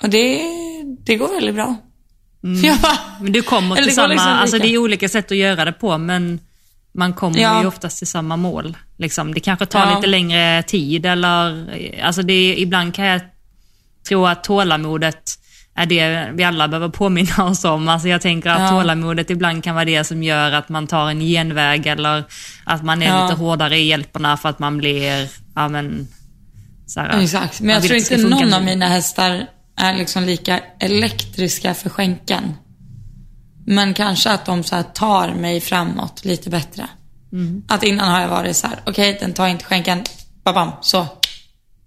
[0.01, 0.41] Och det,
[1.05, 1.77] det går väldigt bra.
[2.81, 5.73] Bara, Men du kommer till samma, liksom alltså det är olika sätt att göra det
[5.73, 6.39] på men
[6.95, 7.61] man kommer Ja.
[7.61, 8.77] ju oftast till samma mål.
[8.97, 9.33] Liksom.
[9.33, 9.95] Det kanske tar Ja.
[9.95, 11.69] lite längre tid eller,
[12.03, 13.21] alltså det, ibland kan jag
[14.07, 15.39] tro att tålamodet
[15.77, 17.87] är det vi alla behöver påminna oss om.
[17.89, 18.69] Alltså jag tänker att Ja.
[18.69, 22.23] tålamodet ibland kan vara det som gör att man tar en genväg eller
[22.63, 23.23] att man är Ja.
[23.23, 26.07] lite hårdare i hjälperna för att man blir, ja men,
[26.97, 28.65] här, Exakt, men jag tror inte någon av nu.
[28.65, 29.45] mina hästar
[29.77, 32.53] är liksom lika elektriska för skänken.
[33.65, 36.87] Men kanske att de så tar mig framåt lite bättre.
[37.31, 37.63] Mm.
[37.67, 40.03] Att innan har jag varit så här, okej den tar inte skänken,
[40.43, 41.07] babam, så.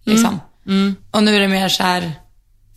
[0.04, 0.40] Liksom.
[0.66, 0.96] Mm.
[1.10, 2.12] Och nu är det mer så här,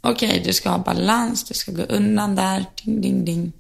[0.01, 3.51] okej du ska ha balans, du ska gå undan där, ding, ding, ding.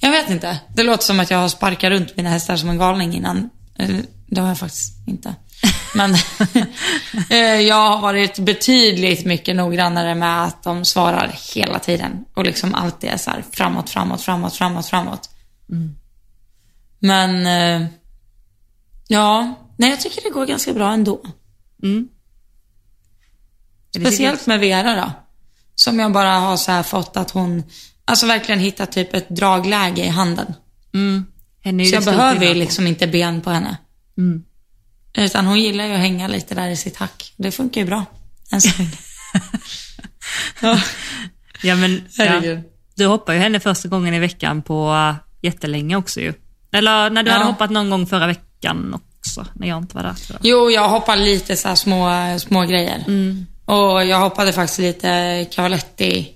[0.00, 0.58] Jag vet inte.
[0.74, 3.50] Det låter som att jag har sparkat runt mina hästar som en galning innan.
[3.78, 5.34] Eh, Det har jag faktiskt inte.
[5.94, 6.14] Men
[7.30, 12.24] eh, jag har varit betydligt mycket noggrannare med att de svarar hela tiden.
[12.34, 15.30] Och liksom alltid är så här framåt, framåt, framåt, framåt, framåt.
[16.98, 17.88] Men eh,
[19.08, 21.20] ja, nej jag tycker det går ganska bra ändå.
[21.82, 22.08] Mm.
[23.96, 25.12] Speciellt med Vera då.
[25.74, 27.62] Som jag bara har så fått att hon,
[28.04, 30.54] alltså verkligen hittat typ ett dragläge i handen.
[30.94, 31.26] Mm.
[31.62, 33.76] Så jag behöver ju liksom inte ben på henne.
[34.18, 34.44] Mm.
[35.18, 37.32] Utan hon gillar ju att hänga lite där i sitt hack.
[37.36, 38.04] Det funkar ju bra.
[38.52, 38.90] Än så länge.
[40.60, 40.80] ja,
[41.62, 42.42] Ja, men, ja,
[42.96, 46.34] du hoppade ju henne första gången i veckan på uh, jättelänge också ju.
[46.72, 47.34] Eller när du Ja.
[47.34, 50.14] hade hoppat någon gång förra veckan också, när jag inte var där.
[50.14, 50.50] tror jag.
[50.50, 53.04] Jo, jag hoppar lite så små, små grejer.
[53.64, 56.28] Och jag hoppade faktiskt lite cavaletti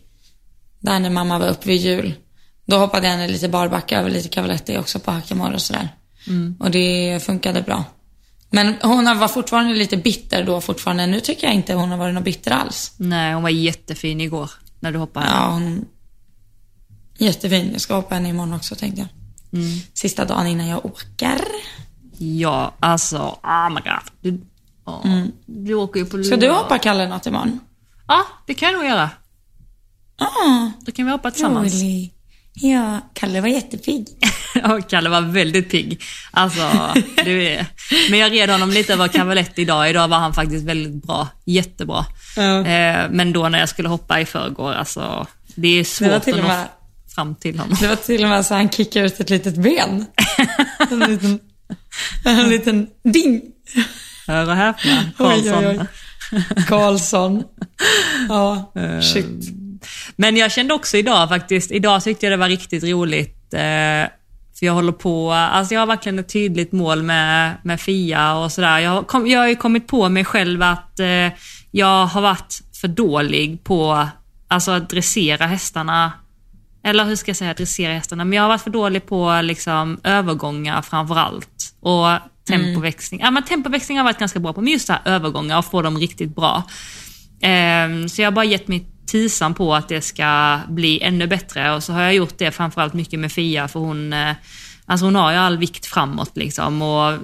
[0.81, 2.15] där när mamma var uppe vid jul.
[2.67, 5.89] Då hoppade jag lite barbacka över lite cavaletti också på hackamore och sådär.
[6.61, 7.85] Och det funkade bra.
[8.55, 11.07] Men hon var fortfarande lite bitter då fortfarande.
[11.07, 12.93] Nu tycker jag inte hon har varit något bitter alls.
[12.97, 15.27] Nej, hon var jättefin igår när du hoppade.
[15.27, 15.85] Ja, hon...
[17.19, 17.71] Jättefin.
[17.73, 19.09] Jag ska hoppa henne imorgon också tänkte jag.
[19.95, 21.41] Sista dagen innan jag åker.
[22.19, 24.11] Ja, alltså, oh my god.
[24.21, 24.41] Du,
[24.87, 25.03] ja,
[25.47, 27.61] du åker ju på Ska du hoppa Kalle något imorgon?
[28.09, 29.11] Ja, det kan jag nog göra.
[30.19, 31.75] Ah, Då kan vi hoppa tillsammans.
[31.75, 32.14] rolig.
[32.57, 34.07] Ja, Kalle var jättepigg.
[34.63, 36.03] Ja, Kalle var väldigt pigg.
[36.31, 36.71] Alltså,
[37.25, 37.67] du är...
[38.11, 39.91] Men jag red honom lite över kavalett idag.
[39.91, 41.29] Idag var han faktiskt väldigt bra.
[41.45, 42.05] Jättebra.
[42.37, 42.67] Ja.
[42.67, 46.27] Eh, men då när jag skulle hoppa i förrgår, alltså, det är svårt Det att
[46.27, 46.69] nå med-
[47.15, 47.77] fram till honom.
[47.81, 50.07] Det var till och med så han kickade ut ett litet ben.
[50.91, 51.41] En liten,
[52.25, 53.41] en liten ding.
[54.27, 55.67] Hör och häpna, Oj, oj, Karlsson.
[56.33, 56.45] oj.
[56.69, 57.43] Karlsson.
[58.29, 58.73] Ja,
[59.13, 59.64] shit.
[60.17, 63.55] Men jag kände också idag faktiskt, idag tyckte jag det var riktigt roligt.
[63.55, 64.09] Eh,
[64.59, 68.53] för jag håller på, alltså jag har verkligen ett tydligt mål med, med Fia och
[68.53, 68.79] sådär.
[68.79, 71.29] Jag, kom, jag har ju kommit på mig själv att eh,
[71.71, 74.09] jag har varit för dålig på
[74.49, 76.13] alltså, att dressera hästarna.
[76.85, 78.25] Eller hur ska jag säga dressera hästarna?
[78.25, 81.75] Men jag har varit för dålig på liksom, övergångar framför allt.
[81.81, 82.09] Och
[82.49, 83.21] tempoväxling.
[83.21, 85.65] Ja, men tempoväxling har jag varit ganska bra på, men just det här övergångar och
[85.65, 86.63] få dem riktigt bra.
[87.43, 91.75] Ehm, så jag har bara gett mig tisan på att det ska bli ännu bättre.
[91.75, 94.35] Och så har jag gjort det framförallt mycket med Fia för hon, eh,
[94.87, 97.19] alltså hon har ju all vikt framåt liksom och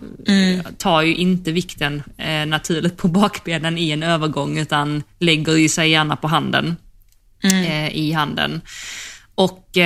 [0.78, 5.90] tar ju inte vikten eh, naturligt på bakbenen i en övergång utan lägger ju sig
[5.90, 6.76] gärna på handen,
[7.42, 8.60] eh, i handen.
[9.34, 9.78] Och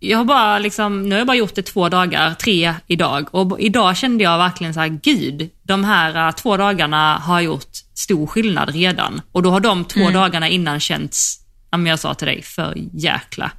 [0.00, 3.34] jag har bara liksom, nu har jag bara gjort det två dagar, tre idag.
[3.34, 7.70] Och idag kände jag verkligen så här, gud, de här eh, två dagarna har gjort
[7.94, 9.20] stor skillnad redan.
[9.32, 11.38] Och då har de två dagarna innan känts,
[11.70, 13.50] som jag sa till dig, för jäkla.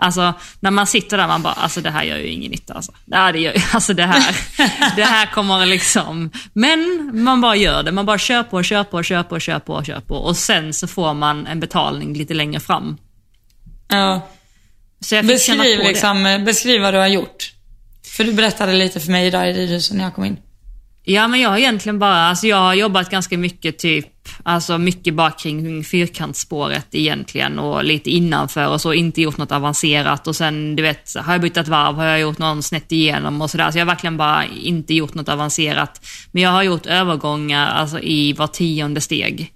[0.00, 2.92] Alltså när man sitter där man bara, alltså det här gör ju ingen nytta alltså.
[3.04, 4.36] Ja, det gör alltså det här,
[4.96, 7.92] det här kommer liksom, men man bara gör det.
[7.92, 10.14] Man bara kör på, kör på, kör på, kör på, kör på.
[10.14, 12.96] Och sen så får man en betalning lite längre fram.
[13.88, 14.20] Ja.
[14.20, 17.52] Så jag fick känna Beskriv, liksom, beskriv vad du har gjort.
[18.16, 20.36] För du berättade lite för mig idag i ridhuset när jag kom in.
[21.10, 24.06] Ja, men jag har egentligen bara, alltså jag har jobbat ganska mycket typ,
[24.42, 30.26] alltså mycket bara kring fyrkantsspåret egentligen och lite innanför och så, inte gjort något avancerat
[30.26, 33.50] och sen du vet, har jag bytt varv har jag gjort någon snett igenom och
[33.50, 36.06] sådär, så jag har verkligen bara inte gjort något avancerat.
[36.32, 39.52] Men jag har gjort övergångar alltså i var tionde steg.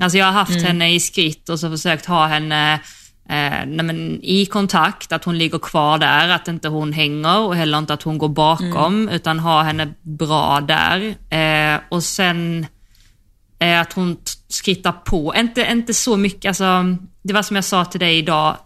[0.00, 2.80] Alltså jag har haft henne i skritt och så försökt ha henne
[3.28, 7.78] eh, nej i kontakt, att hon ligger kvar där, att inte hon hänger och heller
[7.78, 11.14] inte att hon går bakom, utan ha henne bra där.
[11.30, 12.66] Eh, och sen
[13.58, 14.16] eh, att hon
[14.48, 18.56] skrittar på, inte, inte så mycket, alltså, det var som jag sa till dig idag,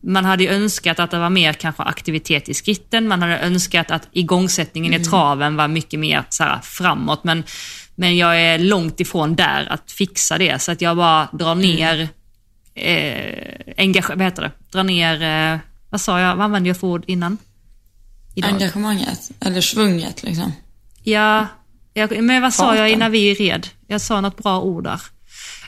[0.00, 3.90] man hade ju önskat att det var mer kanske aktivitet i skritten, man hade önskat
[3.90, 7.44] att igångsättningen i traven var mycket mer så här, framåt, men,
[7.94, 12.08] men jag är långt ifrån där att fixa det, så att jag bara drar ner,
[12.78, 15.58] eh, engage, vad heter det, drar ner, eh,
[15.90, 17.38] vad sa jag, vad använde jag för ord innan?
[18.34, 18.50] Idag.
[18.50, 20.52] Engagemanget, eller svunget liksom.
[21.02, 21.46] Ja,
[21.94, 22.92] jag, men vad sa jag Farten.
[22.94, 23.66] innan vi red?
[23.86, 25.00] Jag sa något bra ord där.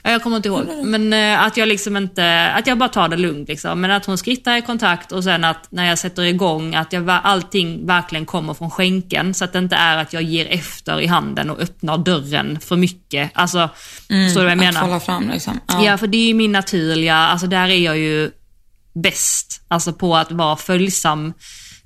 [0.03, 0.65] Ja, Jag kommer inte ihåg.
[0.83, 3.81] Men eh, att jag liksom inte, att jag bara tar det lugnt liksom.
[3.81, 7.09] Men att hon skrittar i kontakt och sen att när jag sätter igång att jag,
[7.09, 9.33] allting verkligen kommer från skänken.
[9.33, 12.75] Så att det inte är att jag ger efter i handen och öppnar dörren för
[12.75, 13.31] mycket.
[13.33, 13.69] Alltså,
[14.07, 14.81] förstår du vad jag Att menar?
[14.81, 15.59] falla fram liksom.
[15.83, 15.97] Ja.
[15.97, 18.31] för det är ju min naturliga, alltså där är jag ju
[18.93, 19.61] bäst.
[19.67, 21.33] Alltså på att vara följsam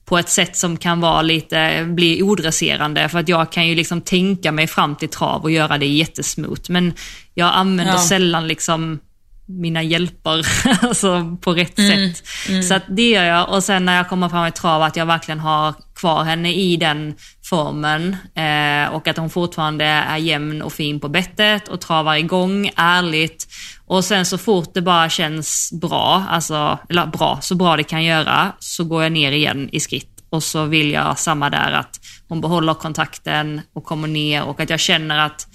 [0.06, 3.10] på ett sätt som kan vara lite, bli odresserande.
[3.10, 6.72] För att jag kan ju liksom tänka mig fram till trav och göra det jättesmooth.
[6.72, 6.94] Men
[7.34, 8.00] jag använder Ja.
[8.00, 9.00] sällan liksom
[9.48, 10.48] mina hjälper
[10.86, 12.24] alltså på rätt sätt.
[12.68, 13.50] Så att det gör jag.
[13.50, 16.78] Och sen när jag kommer fram i trav att jag verkligen har kvar henne i
[16.78, 22.16] den formen eh, och att hon fortfarande är jämn och fin på bettet och travar
[22.16, 23.48] igång ärligt.
[23.86, 28.04] Och sen så fort det bara känns bra, alltså, eller bra, så bra det kan
[28.04, 30.12] göra, så går jag ner igen i skritt.
[30.30, 34.70] Och så vill jag samma där, att hon behåller kontakten och kommer ner och att
[34.70, 35.48] jag känner att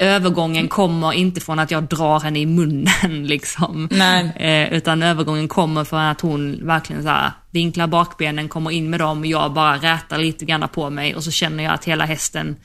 [0.00, 3.88] övergången kommer inte från att jag drar henne i munnen liksom.
[4.36, 9.00] Eh, utan övergången kommer från att hon verkligen så här, vinklar bakbenen, kommer in med
[9.00, 12.04] dem och jag bara rätar lite grann på mig och så känner jag att hela
[12.04, 12.56] hästen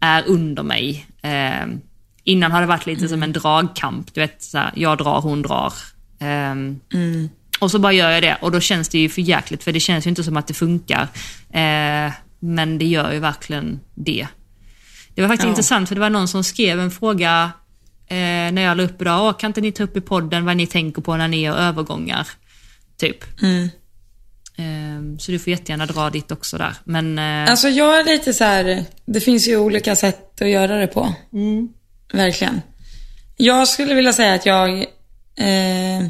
[0.00, 1.06] är under mig.
[1.22, 1.66] Eh,
[2.24, 5.42] innan har det varit lite som en dragkamp, du vet, så här, jag drar, hon
[5.42, 5.72] drar.
[6.20, 6.80] Ehm,
[7.60, 9.80] Och så bara gör jag det och då känns det ju för jäkligt för det
[9.80, 11.08] känns ju inte som att det funkar.
[11.52, 14.26] Eh, men det gör ju verkligen det.
[15.18, 15.50] Det var faktiskt Ja.
[15.50, 17.52] intressant för det var någon som skrev en fråga
[18.06, 18.16] eh,
[18.52, 19.38] när jag la upp idag.
[19.38, 22.28] Kan inte ni ta upp i podden vad ni tänker på när ni gör övergångar?
[22.96, 23.42] Typ.
[23.42, 23.64] Mm.
[24.56, 26.74] Eh, så du får jättegärna dra ditt också där.
[26.84, 30.76] Men eh, Alltså jag är lite så här, det finns ju olika sätt att göra
[30.76, 31.14] det på.
[32.12, 32.60] Verkligen.
[33.36, 34.78] Jag skulle vilja säga att jag,
[35.36, 36.06] eh,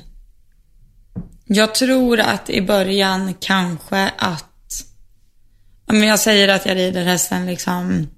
[1.45, 4.85] jag tror att i början kanske att,
[5.87, 8.09] om jag säger att jag rider hästen liksom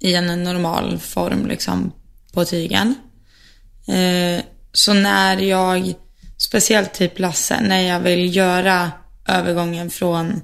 [0.00, 1.92] i en normal form liksom
[2.32, 2.94] på tygen.
[3.88, 5.94] Eh, så när jag,
[6.38, 8.92] speciellt typ Lasse, när jag vill göra
[9.28, 10.42] övergången från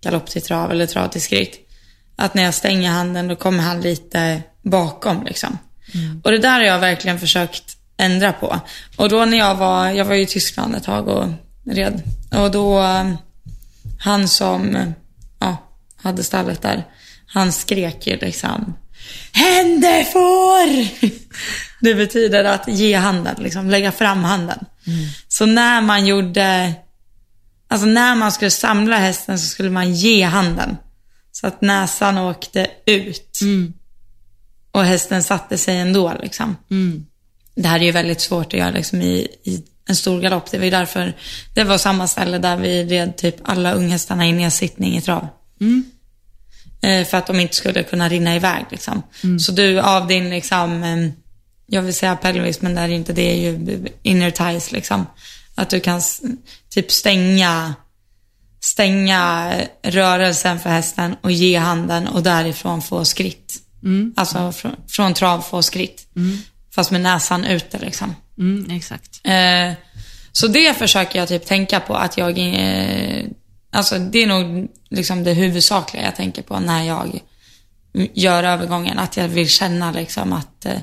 [0.00, 1.68] galopp till trav eller trav till skritt.
[2.16, 5.58] Att när jag stänger handen då kommer han lite bakom liksom.
[6.22, 8.60] Och det där har jag verkligen försökt ändra på.
[8.96, 11.28] Och då när jag var, jag var ju i Tyskland ett tag och
[11.64, 12.02] red.
[12.30, 12.82] Och då,
[13.98, 14.94] han som,
[15.38, 15.56] ja,
[15.96, 16.86] hade stallet där,
[17.26, 18.74] han skrek ju liksom
[19.32, 20.88] Hände får!
[21.80, 24.64] Det betyder att ge handen, liksom lägga fram handen.
[25.28, 26.74] Så när man gjorde,
[27.68, 30.76] alltså när man skulle samla hästen så skulle man ge handen.
[31.32, 33.38] Så att näsan åkte ut.
[34.72, 36.56] Och hästen satte sig ändå liksom.
[37.54, 40.50] Det här är ju väldigt svårt att göra liksom, i, i en stor galopp.
[40.50, 41.16] Det var ju därför,
[41.54, 45.28] det var samma ställe där vi red typ alla unghästarna i nedsittning i trav.
[46.82, 49.02] Eh, för att de inte skulle kunna rinna iväg liksom.
[49.40, 51.12] Så du av din liksom,
[51.66, 55.06] jag vill säga pelvis men det är inte det, är ju inner ties liksom.
[55.54, 56.00] Att du kan
[56.70, 57.74] typ stänga,
[58.60, 63.58] stänga rörelsen för hästen och ge handen och därifrån få skritt.
[64.16, 66.06] Alltså från, från trav få skritt.
[66.74, 68.14] Fast med näsan ute liksom.
[68.38, 69.20] mm, exakt.
[69.24, 69.72] Eh,
[70.32, 73.24] så det försöker jag typ tänka på att jag, eh,
[73.72, 77.20] alltså det är nog liksom det huvudsakliga jag tänker på när jag
[78.14, 78.98] gör övergången.
[78.98, 80.78] Att jag vill känna liksom att eh,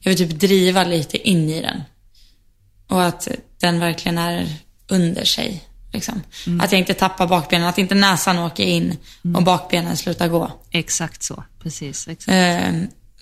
[0.00, 1.82] jag vill typ driva lite in i den.
[2.88, 3.28] Och att
[3.60, 4.56] den verkligen är
[4.88, 5.64] under sig.
[5.92, 6.22] Liksom.
[6.60, 8.96] Att jag inte tappar bakbenen, att inte näsan åker in
[9.34, 10.52] och bakbenen slutar gå.
[10.70, 11.44] Exakt så.
[11.62, 12.08] Precis.
[12.08, 12.28] Exakt.
[12.28, 12.72] Eh,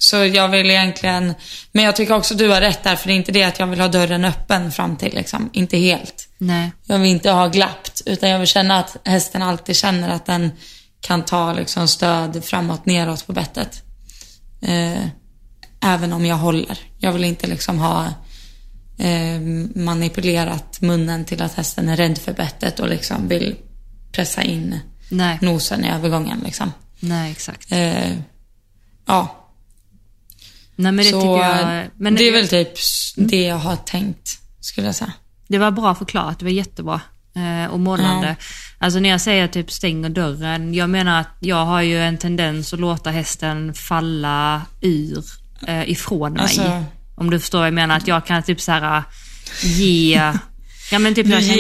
[0.03, 1.35] Så jag vill egentligen,
[1.73, 3.67] men jag tycker också du har rätt där, för det är inte det att jag
[3.67, 5.51] vill ha dörren öppen fram till, liksom.
[5.53, 6.29] inte helt.
[6.39, 6.73] Nej.
[6.87, 10.51] Jag vill inte ha glappt, utan jag vill känna att hästen alltid känner att den
[11.01, 13.83] kan ta liksom, stöd framåt, neråt på bettet.
[14.63, 15.05] Eh,
[15.81, 16.79] även om jag håller.
[16.99, 18.07] Jag vill inte liksom ha
[18.99, 19.41] eh,
[19.75, 23.57] manipulerat munnen till att hästen är rädd för bettet och liksom vill
[24.13, 24.79] pressa in
[25.09, 25.39] Nej.
[25.41, 26.41] nosen i övergången.
[26.45, 26.73] Liksom.
[27.01, 27.73] Nej, exakt.
[27.73, 28.13] Eh,
[29.07, 29.40] ja,
[30.83, 31.87] Nej, men det så jag...
[31.97, 32.69] Men det är väl typ
[33.17, 35.13] det jag har tänkt, skulle jag säga.
[35.49, 37.01] Det var bra förklarat, det var jättebra.
[37.37, 38.37] Eh, och målande.
[38.79, 42.73] Alltså när jag säger typ stänger dörren, jag menar att jag har ju en tendens
[42.73, 45.25] att låta hästen falla ur
[45.67, 46.43] eh, ifrån mig.
[46.43, 49.03] Alltså- Om du förstår vad jag menar, att jag kan typ så här
[49.63, 50.33] ge...
[50.91, 51.57] Ja men typ jag kan,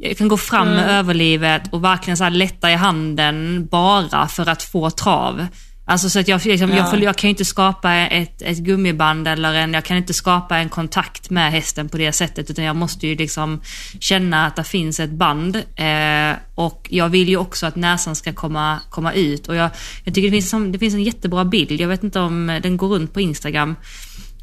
[0.00, 4.62] jag kan gå fram med överlivet och verkligen så lätta i handen bara för att
[4.62, 5.46] få trav.
[5.90, 6.90] Alltså så att jag, liksom, jag, Ja.
[6.90, 10.58] får, jag kan ju inte skapa ett, ett gummiband eller en, jag kan inte skapa
[10.58, 13.60] en kontakt med hästen på det sättet utan jag måste ju liksom
[14.00, 15.56] känna att det finns ett band.
[15.56, 19.48] Eh, och jag vill ju också att näsan ska komma, komma ut.
[19.48, 19.70] Och jag,
[20.04, 22.88] jag tycker det finns, det finns en jättebra bild, jag vet inte om den går
[22.88, 23.76] runt på Instagram.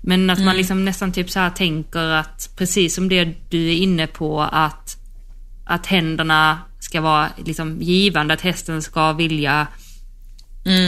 [0.02, 3.76] Men att man liksom nästan typ så här tänker att, precis som det du är
[3.76, 4.98] inne på, att,
[5.66, 9.68] att händerna ska vara liksom givande, att hästen ska vilja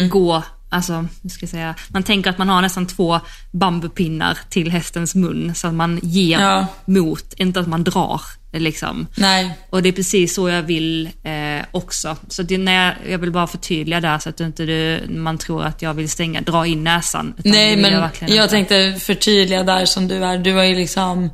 [0.09, 3.19] gå, alltså, hur ska jag säga, man tänker att man har nästan två
[3.51, 6.67] bambupinnar till hästens mun så att man ger Ja.
[6.85, 8.21] mot, inte att man drar.
[8.51, 9.07] Liksom.
[9.15, 12.17] Nej, Och det är precis så jag vill eh, också.
[12.27, 15.63] Så det, när jag, jag vill bara förtydliga där så att inte du, man tror
[15.63, 17.33] att jag vill stänga, dra in näsan.
[17.37, 20.37] Nej, men jag, jag, tänkte förtydliga där som du är.
[20.37, 21.29] Du har ju liksom...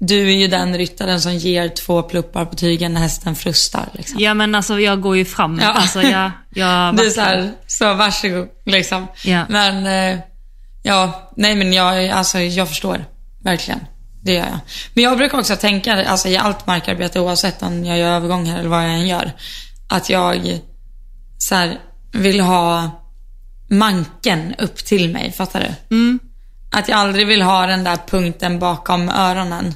[0.00, 3.88] Du är ju den ryttaren som ger två pluppar på tygen när hästen frustar.
[3.92, 4.20] Liksom.
[4.20, 5.58] Ja men alltså jag går ju fram.
[5.62, 5.72] Ja.
[5.72, 9.06] Alltså, jag, jag, Det är så här, så varsågod liksom.
[9.24, 9.46] Ja.
[9.48, 10.20] Men, eh,
[10.82, 13.04] ja, nej men jag, alltså, jag förstår.
[13.44, 13.80] Verkligen.
[14.22, 14.58] Det gör jag.
[14.94, 18.68] Men jag brukar också tänka, alltså i allt markarbete oavsett om jag gör övergångar eller
[18.68, 19.32] vad jag än gör.
[19.88, 20.58] Att jag
[21.38, 21.78] så här,
[22.12, 22.90] vill ha
[23.70, 25.96] manken upp till mig, fattar du?
[25.96, 26.18] Mm.
[26.72, 29.74] Att jag aldrig vill ha den där punkten bakom öronen.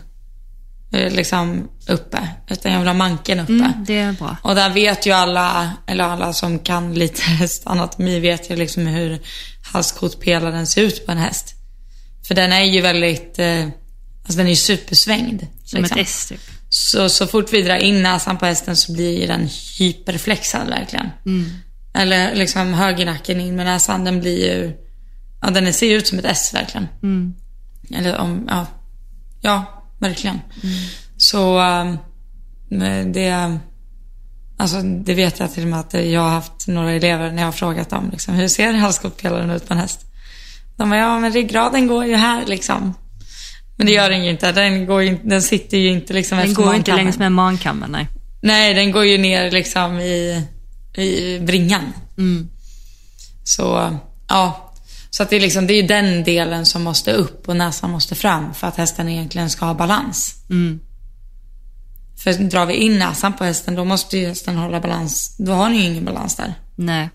[0.93, 2.29] eh, Liksom uppe.
[2.51, 3.53] Utan jag vill ha manken uppe.
[3.53, 4.37] Mm, det är bra.
[4.43, 9.19] Och där vet ju alla, eller alla som kan lite hästanatomi vet ju liksom hur
[9.73, 11.53] halskotpelaren ser ut på en häst.
[12.29, 13.63] För den är ju väldigt, eh,
[14.23, 15.47] alltså den är ju supersvängd.
[15.65, 15.99] Som liksom.
[15.99, 16.41] ett S typ.
[16.69, 21.07] Så, så fort vi drar in näsan på hästen så blir den hyperflexad verkligen.
[21.95, 24.73] Eller liksom högernacken in med näsan, den blir ju,
[25.47, 26.89] ja den ser ut som ett S verkligen.
[27.91, 28.67] Eller om, ja,
[29.41, 29.65] ja
[29.99, 30.41] verkligen.
[31.17, 31.99] Så um,
[32.71, 33.59] men det,
[34.57, 37.47] alltså det vet jag till och med att jag har haft några elever när jag
[37.47, 40.01] har frågat dem liksom, hur ser halskotpelaren ut på en häst?
[40.77, 42.95] De bara, ja men ryggraden går ju här liksom.
[43.77, 44.53] Men det gör den ju inte.
[44.53, 48.09] Den, går ju, den sitter ju inte liksom Den går inte längs med mankammen, nej.
[48.43, 50.45] Nej, den går ju ner liksom i,
[50.97, 51.93] i bringan.
[52.19, 52.49] Mm.
[53.45, 54.66] Så, ja.
[55.11, 58.15] Så att det är liksom, det är den delen som måste upp och näsan måste
[58.15, 60.35] fram för att hästen egentligen ska ha balans.
[60.51, 60.81] Mm.
[62.17, 65.37] För drar vi in näsan på hästen, då måste ju hästen hålla balans.
[65.39, 66.55] Då har den ju ingen balans där.
[66.75, 67.11] Nej.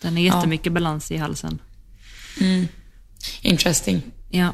[0.00, 1.58] Den är jättemycket balans i halsen.
[3.42, 4.02] Interesting.
[4.30, 4.52] Ja.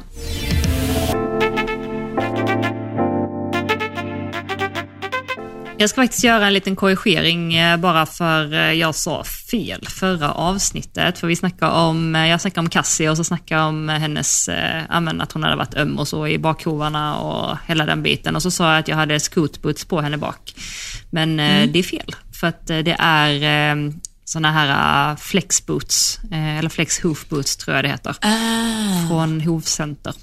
[5.79, 10.31] Jag ska faktiskt göra en liten korrigering eh, bara för eh, jag sa fel förra
[10.31, 11.19] avsnittet.
[11.19, 14.49] För vi snackade om, eh, jag snackade om Cassie och så snackade jag om hennes,
[14.89, 18.35] men att hon hade varit öm och så i bakhovarna och hela den biten.
[18.35, 20.53] Och så sa jag att jag hade scootboots på henne bak.
[21.09, 22.15] Men eh, det är fel.
[22.39, 23.91] För att det är eh,
[24.25, 29.07] såna här flexboots, eh, eller flex hoof boots tror jag det heter Ah.
[29.07, 30.13] från Hovcenter.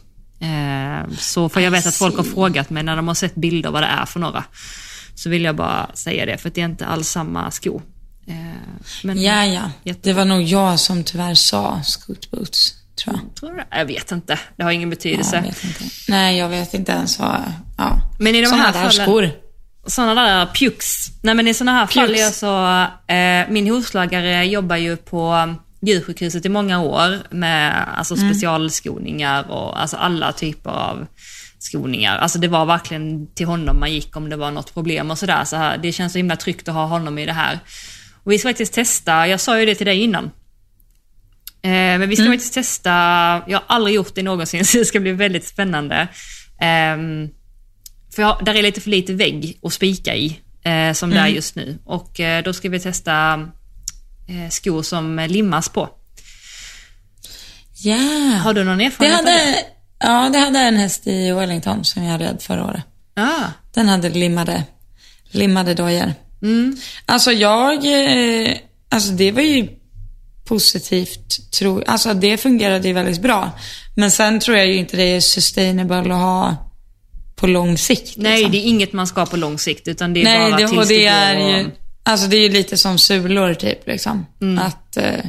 [1.18, 3.82] Så för jag vet att folk har frågat mig när de har sett bilder vad
[3.82, 4.44] det är för några.
[5.14, 7.82] Så vill jag bara säga det, för att det är inte alls samma sko.
[8.26, 8.34] Eh,
[9.02, 9.70] men Ja, ja.
[9.82, 10.12] Jättebra.
[10.12, 13.34] Det var nog jag som tyvärr sa scootboots, tror jag.
[13.36, 13.62] Tror du?
[13.78, 15.36] Jag vet inte, det har ingen Ja, betydelse.
[15.36, 15.84] jag vet inte.
[16.08, 17.40] Nej, jag vet inte ens vad...
[17.78, 18.00] Ja.
[18.18, 19.30] Men i de Såna här fallen- skor.
[19.86, 20.86] Sådana där pjux.
[21.22, 22.82] Nej men i sådana här fall är jag så,
[23.14, 29.96] eh, min hovslagare jobbar ju på djursjukhuset i många år med alltså, specialskoningar och alltså,
[29.96, 31.06] alla typer av
[31.64, 32.18] skoningar.
[32.18, 35.44] Alltså det var verkligen till honom man gick om det var något problem och sådär.
[35.44, 37.58] Så här, det känns så himla tryggt att ha honom i det här.
[38.24, 40.24] Och vi ska faktiskt testa, jag sa ju det till dig innan.
[41.62, 42.90] Eh, men vi ska faktiskt testa,
[43.46, 46.08] jag har aldrig gjort det någonsin så det ska bli väldigt spännande.
[46.60, 47.28] Ehm,
[48.14, 51.26] för jag, där är lite för lite vägg att spika i, eh, som det är
[51.26, 51.78] just nu.
[51.84, 53.48] Och eh, då ska vi testa
[54.28, 55.88] eh, skor som limmas på.
[57.82, 57.96] Ja.
[58.42, 59.74] Har du någon Det erfarenhet av det?
[60.07, 62.82] Ja, det hade en häst i Wellington som jag red förra året.
[63.14, 63.36] Ja.
[63.74, 64.64] Den hade limmade,
[65.30, 66.12] limmade dojor.
[66.42, 66.76] Mm.
[67.07, 68.57] Alltså jag, eh,
[68.88, 69.68] alltså det var ju
[70.44, 73.50] positivt, tro, alltså det fungerade ju väldigt bra.
[73.96, 76.57] Men sen tror jag ju inte det är sustainable att ha
[77.36, 78.16] på lång sikt.
[78.16, 78.52] Nej, liksom.
[78.52, 80.78] det är inget man ska på lång sikt, utan det är Nej, bara det, tills
[80.78, 81.50] och det det är går...
[81.50, 81.70] ju,
[82.02, 84.26] alltså det är ju lite som sulor typ liksom.
[84.42, 84.64] Mm.
[84.64, 85.24] Att eh,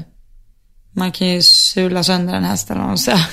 [0.91, 3.26] man kan ju sula sönder en häst eller vad man säger.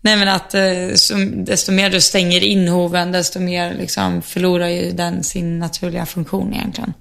[0.00, 4.68] Nej men att eh, som, desto mer du stänger in hoven, desto mer liksom förlorar
[4.68, 6.92] ju den sin naturliga funktion egentligen.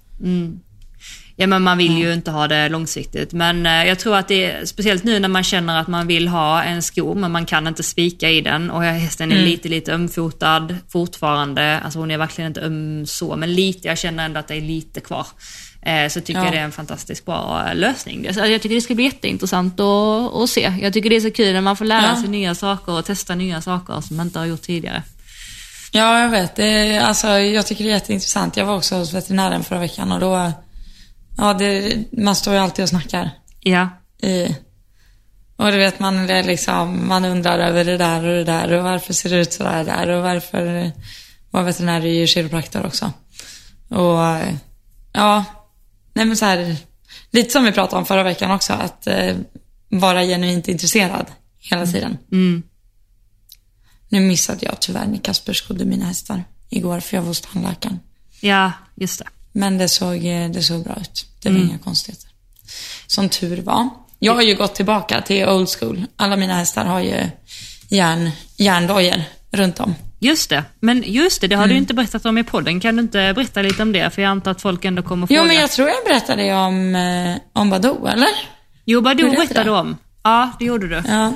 [1.40, 3.34] Ja, men man vill ju inte ha det långsiktigt.
[3.34, 6.28] Men eh, jag tror att det är speciellt nu när man känner att man vill
[6.28, 9.94] ha en sko, men man kan inte spika i den och hästen är lite, lite
[9.94, 11.80] ömfotad fortfarande.
[11.80, 14.62] Alltså hon är verkligen inte öm så, men lite, jag känner ändå att det är
[14.62, 15.28] lite kvar.
[15.82, 16.44] Eh, Så tycker Ja.
[16.46, 18.28] jag det är en fantastiskt bra lösning.
[18.28, 20.74] Alltså, Jag tycker det ska bli jätteintressant att, att se.
[20.82, 22.22] Jag tycker det är så kul när man får lära Ja.
[22.22, 25.04] sig nya saker och testa nya saker som man inte har gjort tidigare.
[25.92, 26.56] Ja, jag vet.
[26.56, 28.58] Det, alltså, jag tycker det är jätteintressant.
[28.58, 30.52] Jag var också hos veterinären förra veckan och då,
[31.38, 33.30] ja, det, man står ju alltid och snackar.
[33.60, 33.90] Ja,
[34.22, 34.56] i.
[35.56, 39.14] Och du vet, man, liksom, man undrar över det där och det där och varför
[39.14, 40.92] ser det ut så där, där och varför
[41.52, 43.12] var veterinär är ju kiropraktor också.
[43.90, 44.38] Och
[45.14, 45.44] ja,
[46.18, 46.76] nej men så här,
[47.32, 49.38] lite som vi pratade om förra veckan också, att eh,
[49.90, 51.26] vara genuint intresserad
[51.60, 52.18] hela tiden.
[52.32, 52.64] mm.
[54.10, 58.00] Nu missade jag tyvärr när Kasper skodde mina hästar igår för jag var hos tandläkaren.
[58.42, 59.26] ja just det.
[59.52, 61.26] Men det såg, eh, det såg bra ut.
[61.42, 62.30] Det var inga konstigheter.
[63.08, 63.90] Som tur var.
[64.20, 66.06] Jag har ju gått tillbaka till old school.
[66.16, 67.30] Alla mina hästar har ju
[67.90, 69.96] järn, järndojor runt om.
[70.20, 72.80] Just det, men just det, det har du inte berättat om i podden.
[72.80, 74.10] Kan du inte berätta lite om det?
[74.10, 75.40] För jag antar att folk ändå kommer fråga.
[75.42, 78.30] Jo, men jag tror jag berättade om, eh, om Badoo, eller?
[78.86, 79.98] Jo, Badoo berättade du om.
[80.24, 81.04] Ja, det gjorde du.
[81.08, 81.34] Ja.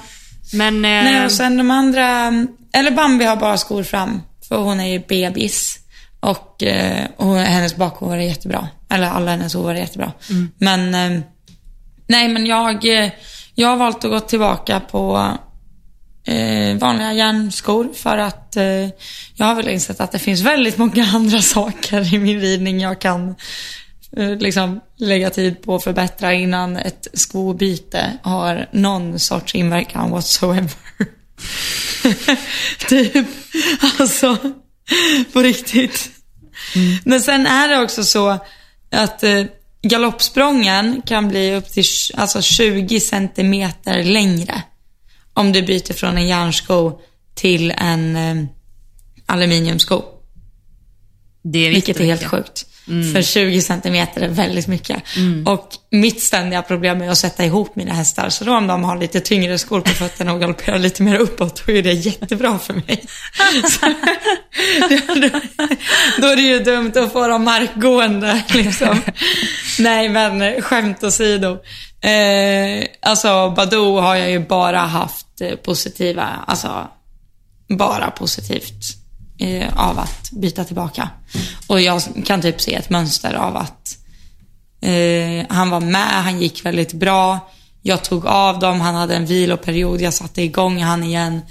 [0.53, 0.76] Men...
[0.76, 2.28] Eh, Nej, och sen de andra...
[2.74, 5.80] Eller Bambi har bara skor fram, för hon är ju bebis.
[6.20, 8.68] Och, eh, och hennes bakhår är jättebra.
[8.89, 10.12] Eller alla hennes hår är jättebra.
[10.57, 11.22] Men, eh,
[12.07, 12.86] nej men jag,
[13.55, 15.32] jag har valt att gå tillbaka på
[16.26, 18.89] eh, vanliga järnskor för att eh,
[19.36, 23.01] jag har väl insett att det finns väldigt många andra saker i min ridning jag
[23.01, 23.36] kan
[24.17, 30.72] eh, liksom lägga tid på att förbättra innan ett skobyte har någon sorts inverkan whatsoever.
[32.88, 33.28] typ,
[33.99, 34.38] alltså
[35.34, 36.09] på riktigt.
[37.03, 38.38] Men sen är det också så
[38.91, 39.43] att eh,
[39.82, 44.63] galoppsprången kan bli upp till alltså 20 centimeter längre
[45.34, 47.00] om du byter från en järnsko
[47.36, 48.44] till en eh,
[49.26, 50.04] aluminiumsko.
[51.44, 52.66] det är Vilket är helt sjukt.
[53.14, 55.04] För 20 centimeter är väldigt mycket.
[55.46, 58.30] Och mitt ständiga problem är att sätta ihop mina hästar.
[58.30, 61.64] Så då om de har lite tyngre skor på fötterna och galopperar lite mer uppåt,
[61.66, 63.06] då är det jättebra för mig.
[63.70, 63.86] Så,
[66.22, 68.44] då, är det ju dumt att få dem markgående.
[68.54, 69.02] Liksom.
[69.80, 71.52] Nej, men skämt åsido.
[72.02, 76.88] Eh, alltså, Badoo har jag ju bara haft eh, positiva, alltså
[77.68, 78.84] bara positivt
[79.40, 81.10] eh, av att byta tillbaka.
[81.68, 83.98] Och jag kan typ se ett mönster av att
[84.82, 87.52] eh, han var med, han gick väldigt bra.
[87.82, 91.42] Jag tog av dem, han hade en viloperiod, jag satte igång han igen.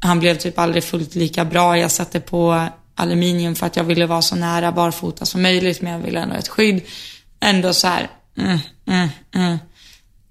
[0.00, 1.78] Han blev typ aldrig fullt lika bra.
[1.78, 5.92] Jag satte på aluminium för att jag ville vara så nära barfota som möjligt, men
[5.92, 6.82] jag ville ändå ha ett skydd.
[7.40, 9.58] Ändå så här, mm, mm, mm.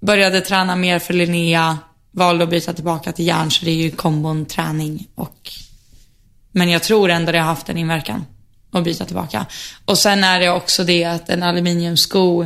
[0.00, 1.78] Började träna mer för Linnea,
[2.12, 5.50] valde att byta tillbaka till järn, så det är ju kombon träning och...
[6.54, 8.24] Men jag tror ändå det har haft en inverkan
[8.72, 9.46] att byta tillbaka.
[9.84, 12.42] Och sen är det också det att en aluminiumsko,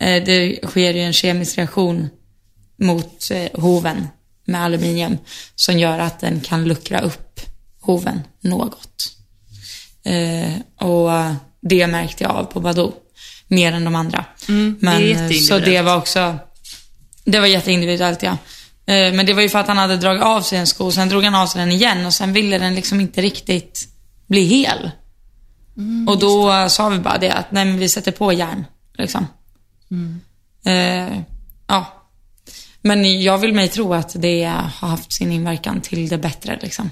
[0.00, 2.08] eh, det sker ju en kemisk reaktion
[2.76, 4.08] mot eh, hoven
[4.44, 5.18] med aluminium
[5.54, 7.40] som gör att den kan luckra upp
[7.80, 9.16] hoven något.
[10.04, 11.10] Eh, och
[11.60, 12.92] det märkte jag av på Badoo.
[13.48, 14.24] Mer än de andra.
[14.48, 15.46] Mm, det Men, jätteindividuellt.
[15.46, 16.38] så det var också,
[17.24, 18.38] det var jätteindividuellt ja.
[18.86, 21.08] Eh, Men det var ju för att han hade dragit av sig en sko, sen
[21.08, 23.88] drog han av sig den igen och sen ville den liksom inte riktigt
[24.26, 24.90] bli hel.
[26.08, 28.64] och då sa vi bara det att nej men vi sätter på järn.
[28.98, 29.26] Liksom.
[30.64, 31.18] Eh,
[31.66, 31.86] ja.
[32.82, 36.90] Men jag vill mig tro att det har haft sin inverkan till det bättre liksom.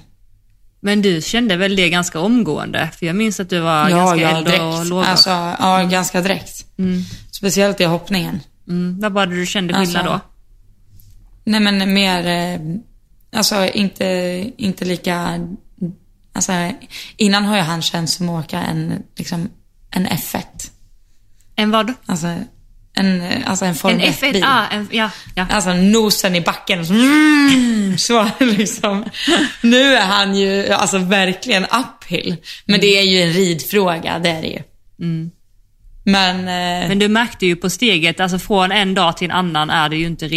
[0.79, 2.89] Men du kände väl det ganska omgående?
[2.99, 4.89] För jag minns att du var ganska äldre och direkt.
[4.89, 5.03] låg.
[5.03, 6.65] Alltså, ja, ganska direkt.
[7.31, 8.39] Speciellt i hoppningen.
[8.67, 8.99] mm.
[8.99, 10.27] Vad var det du kände skillnad Alltså,
[11.43, 12.59] Nej men mer, eh,
[13.39, 14.05] alltså inte,
[14.57, 15.39] inte lika,
[16.33, 16.71] alltså
[17.17, 19.49] innan har ju han känts som att åka en, liksom,
[19.91, 20.41] en F1.
[20.41, 20.69] då?
[21.55, 21.93] En vad?
[22.05, 22.27] Alltså
[22.95, 24.31] en, alltså en En Formel F1?
[24.31, 24.43] 1-bil.
[24.45, 25.45] Ah, en, ja, ja.
[25.49, 29.05] Alltså nosen i backen och så, mm, så liksom.
[29.61, 32.35] Nu är han ju alltså verkligen uphill.
[32.65, 34.61] Men det är ju en ridfråga, det är det ju.
[36.03, 39.69] Men, eh, Men du märkte ju på steget, alltså från en dag till en annan
[39.69, 40.27] är det ju inte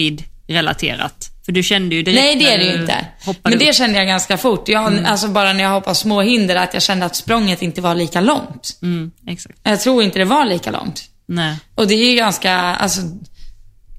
[0.46, 1.30] ridrelaterat.
[1.44, 3.06] För du kände ju direkt Nej, det är det ju inte.
[3.42, 3.74] Men det upp.
[3.74, 4.68] kände jag ganska fort.
[4.68, 7.94] Jag, Alltså bara när jag hoppade små hinder, att jag kände att språnget inte var
[7.94, 8.78] lika långt.
[8.82, 9.58] Mm, exakt.
[9.62, 11.02] Jag tror inte det var lika långt.
[11.28, 11.56] Nej.
[11.74, 13.00] Och det är ju ganska, alltså,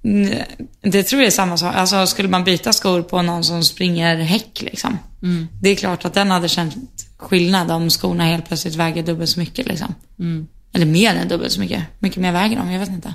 [0.03, 0.33] Mm,
[0.81, 1.75] Det tror jag är samma sak.
[1.75, 4.97] Alltså skulle man byta skor på någon som springer häck liksom.
[5.61, 6.75] Det är klart att den hade känt
[7.17, 9.95] skillnad om skorna helt plötsligt väger dubbelt så mycket liksom.
[10.73, 11.83] Eller mer än dubbelt så mycket.
[11.99, 13.13] Mycket mer väger de, jag vet inte.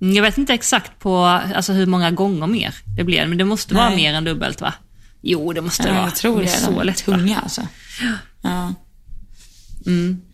[0.00, 3.44] Mm, Jag vet inte exakt på alltså, hur många gånger mer det blir, men det
[3.44, 3.96] måste vara Nej.
[3.96, 4.74] mer än dubbelt va?
[5.22, 6.04] Jo, det måste det Ja, vara.
[6.04, 6.52] jag tror De det.
[6.52, 7.04] är så de är lätta.
[7.04, 7.66] tunga alltså.
[8.42, 8.74] Ja,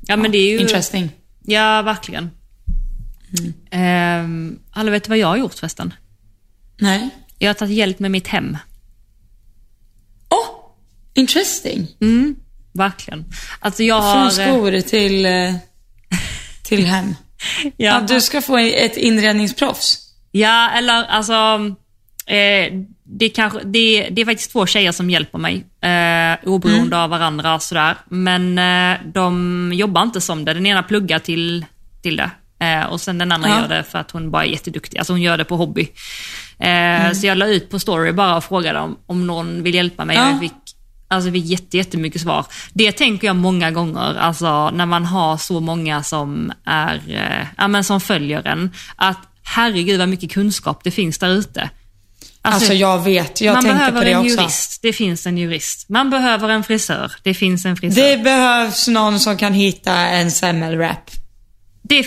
[0.06, 0.60] Ja, men det är ju...
[0.60, 1.10] interesting.
[1.42, 2.30] Ja, verkligen.
[3.38, 3.52] Mm.
[3.70, 5.94] Ehm, alla vet vad jag har gjort förresten?
[6.80, 7.08] Nej.
[7.38, 8.56] Jag har tagit hjälp med mitt hem.
[10.30, 10.46] Oh,
[11.14, 11.88] interesting.
[12.00, 12.36] Mm,
[12.72, 13.24] verkligen.
[13.60, 14.30] Alltså jag har...
[14.30, 15.54] Från skor till, eh,
[16.62, 17.14] till hem.
[17.76, 19.98] Ja, du ska få ett inredningsproffs.
[20.30, 21.34] Ja, eller alltså...
[22.26, 22.72] Eh,
[23.06, 27.10] det, är kanske, det, det är faktiskt två tjejer som hjälper mig, eh, oberoende av
[27.10, 27.60] varandra.
[27.60, 27.96] Sådär.
[28.08, 30.54] Men eh, de jobbar inte som det.
[30.54, 31.64] Den ena pluggar till,
[32.02, 32.30] till det.
[32.66, 33.60] Eh, och sen den andra Ja.
[33.60, 34.98] gör det för att hon bara är jätteduktig.
[34.98, 35.88] Alltså hon gör det på hobby.
[36.58, 40.04] Eh, Så jag la ut på story bara och frågade om, om någon vill hjälpa
[40.04, 40.16] mig.
[40.16, 40.38] Ja.
[40.40, 40.52] Fick,
[41.14, 42.46] alltså jag fick jätte, jättemycket svar.
[42.72, 47.68] Det tänker jag många gånger, alltså när man har så många som, är, eh, ja,
[47.68, 48.70] men som följer en.
[48.96, 51.70] Att herregud vad mycket kunskap det finns där ute.
[52.42, 54.40] Alltså, jag vet, jag man tänkte behöver på det en också.
[54.40, 55.88] jurist, det finns en jurist.
[55.88, 58.02] Man behöver en frisör, det finns en frisör.
[58.02, 61.10] Det Det, behövs någon som kan hitta en semmelwrap.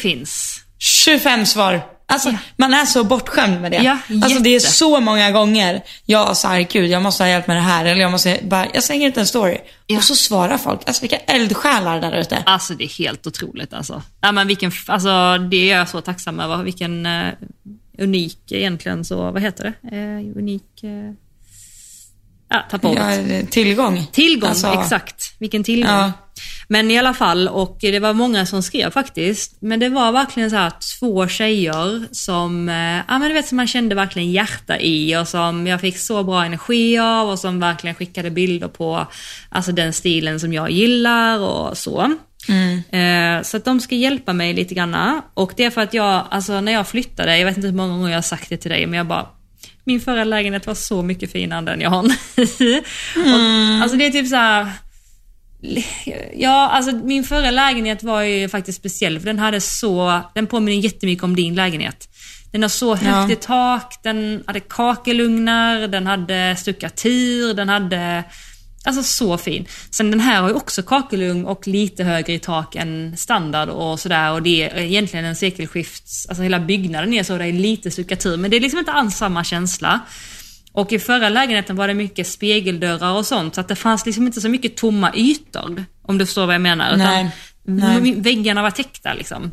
[0.01, 0.59] finns.
[0.79, 1.96] 25 svar.
[2.09, 2.37] Alltså, Ja.
[2.55, 3.77] man är så bortskämd med det.
[3.83, 7.57] Ja, alltså det är så många gånger jag sa, gud jag måste ha hjälp med
[7.57, 7.85] det här.
[7.85, 9.57] Eller jag måste bara, jag slänger ut en story.
[9.87, 9.97] Ja.
[9.97, 10.81] Och så svarar folk.
[10.87, 12.43] Alltså vilka eldsjälar där ute.
[12.45, 14.01] Alltså det är helt otroligt alltså.
[14.21, 16.63] Ja, men vilken, alltså det är jag så tacksam över.
[16.63, 17.27] Vilken eh,
[17.97, 19.95] unik egentligen så, vad heter det?
[19.97, 20.63] Eh, unik...
[20.83, 21.13] Uh,
[22.49, 23.29] ja, tappa ordet.
[23.31, 24.05] Ja, tillgång.
[24.11, 25.33] Tillgång, Alltså, exakt.
[25.39, 26.11] Vilken tillgång.
[26.69, 30.49] Men i alla fall, och det var många som skrev faktiskt, men det var verkligen
[30.49, 34.79] så här två tjejer som, eh, ja men du vet som man kände verkligen hjärta
[34.79, 39.07] i och som jag fick så bra energi av och som verkligen skickade bilder på
[39.49, 42.17] alltså den stilen som jag gillar och så.
[42.97, 45.21] Eh, så att de ska hjälpa mig lite grann.
[45.33, 47.93] Och det är för att jag, alltså när jag flyttade, jag vet inte hur många
[47.93, 49.27] gånger jag har sagt det till dig, men jag bara,
[49.83, 52.13] min förra lägenhet var så mycket finare än den jag har nu.
[53.15, 54.71] och, alltså det är typ så här.
[56.33, 60.83] Ja, alltså min förra lägenhet var ju faktiskt speciell för den hade så, den påminner
[60.83, 62.09] jättemycket om din lägenhet.
[62.51, 63.31] Den har så högt Ja.
[63.31, 68.23] i tak, den hade kakelugnar, den hade stuckatur, den hade,
[68.83, 69.65] alltså så fin.
[69.91, 73.99] Sen den här har ju också kakelugn och lite högre i tak än standard och
[73.99, 77.91] sådär och det är egentligen en sekelskifts, alltså hela byggnaden är så, det är lite
[77.91, 79.99] stuckatur men det är liksom inte alls samma känsla.
[80.77, 84.25] Och i förra lägenheten var det mycket spegeldörrar och sånt, så att det fanns liksom
[84.27, 85.85] inte så mycket tomma ytor.
[86.01, 86.87] Om du förstår vad jag menar.
[86.87, 87.31] Utan Nej,
[87.63, 88.15] nej.
[88.15, 89.51] Väggarna var täckta liksom.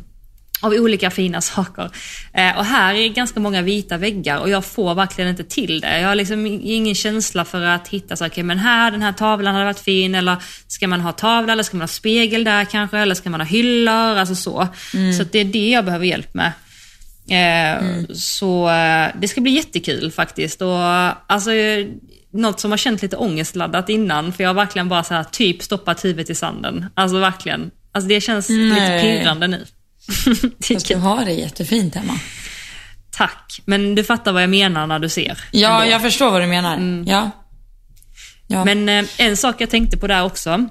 [0.61, 1.89] Av olika fina saker.
[2.33, 5.99] Eh, och här är ganska många vita väggar och jag får verkligen inte till det.
[5.99, 9.53] Jag har liksom ingen känsla för att hitta så, okej men här, den här tavlan
[9.53, 10.35] hade varit fin, eller
[10.67, 13.47] ska man ha tavla, eller ska man ha spegel där kanske, eller ska man ha
[13.47, 14.67] hyllor, alltså så.
[15.15, 16.51] Så att det är det jag behöver hjälp med.
[17.29, 20.61] Eh, Så eh, det ska bli jättekul faktiskt.
[20.61, 20.77] Och,
[21.27, 21.51] alltså,
[22.33, 25.63] något som har känt lite ångestladdat innan, för jag har verkligen bara så här, typ
[25.63, 26.85] stoppat huvudet i sanden.
[26.93, 27.71] Alltså verkligen.
[27.91, 29.01] Alltså det känns lite Nej.
[29.01, 29.65] pirrande nu.
[30.73, 32.13] Fast du har det jättefint hemma.
[33.11, 35.39] Tack, men du fattar vad jag menar när du ser.
[35.51, 35.91] Ja, ändå.
[35.91, 37.03] jag förstår vad du menar.
[37.07, 37.31] Ja.
[38.47, 38.65] ja.
[38.65, 40.65] Men eh, en sak jag tänkte på där också.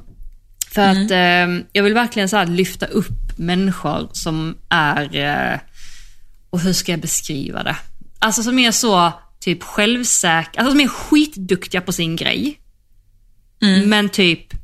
[0.74, 5.58] För att eh, jag vill verkligen så här lyfta upp människor som är, eh,
[6.54, 7.76] och hur ska jag beskriva det?
[8.18, 12.60] Alltså som är så typ självsäkra, alltså som är skitduktiga på sin grej.
[13.86, 14.54] Men typ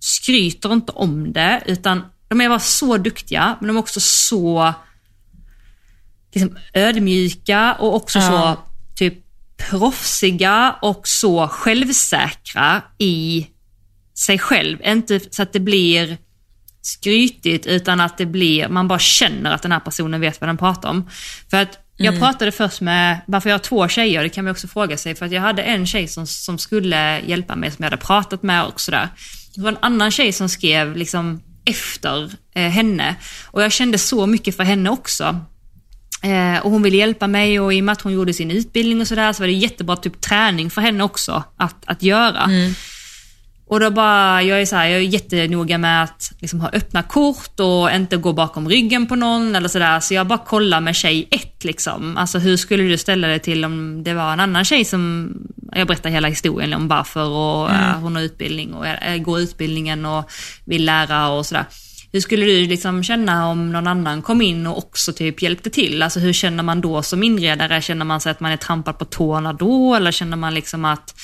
[0.00, 4.74] skryter inte om det, utan de är bara så duktiga, men de är också så
[6.34, 8.26] liksom, ödmjuka och också Ja.
[8.28, 8.58] så
[8.94, 9.14] typ
[9.56, 13.46] proffsiga och så självsäkra i
[14.14, 14.78] sig själv.
[14.84, 16.18] Inte så att det blir
[16.86, 20.56] skrytigt utan att det blir, man bara känner att den här personen vet vad den
[20.56, 21.10] pratar om.
[21.50, 24.68] För att jag pratade först med, varför jag har två tjejer, det kan man också
[24.68, 27.90] fråga sig, för att jag hade en tjej som, som skulle hjälpa mig, som jag
[27.90, 29.08] hade pratat med och sådär.
[29.54, 33.16] Det var en annan tjej som skrev liksom efter eh, henne
[33.46, 35.40] och jag kände så mycket för henne också.
[36.22, 39.00] Eh, och hon ville hjälpa mig och i och med att hon gjorde sin utbildning
[39.00, 42.50] och sådär så var det jättebra typ träning för henne också att, att göra.
[43.68, 47.02] Och då bara, jag är så här, jag är jättenoga med att liksom ha öppna
[47.02, 50.00] kort och inte gå bakom ryggen på någon eller sådär.
[50.00, 52.16] Så jag bara kollar med tjej ett liksom.
[52.16, 55.32] Alltså hur skulle du ställa dig till om det var en annan tjej som,
[55.72, 60.06] jag berättar hela historien om varför och eh, hon har utbildning och eh, går utbildningen
[60.06, 60.30] och
[60.64, 61.64] vill lära och sådär.
[62.16, 66.02] Hur skulle du liksom känna om någon annan kom in och också typ hjälpte till?
[66.02, 67.82] Alltså hur känner man då som inredare?
[67.82, 69.94] Känner man sig att man är trampad på tårna då?
[69.94, 71.14] Eller känner man liksom att,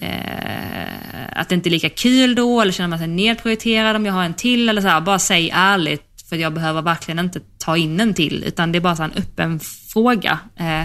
[0.00, 2.60] eh, att det inte är lika kul då?
[2.60, 4.68] Eller känner man sig nedprioriterad om jag har en till?
[4.68, 8.44] Eller så här, bara säg ärligt, för jag behöver verkligen inte ta in en till,
[8.46, 9.60] utan det är bara så en öppen
[9.92, 10.38] fråga.
[10.58, 10.82] Eh,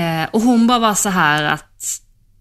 [0.00, 1.65] eh, och hon bara var så här att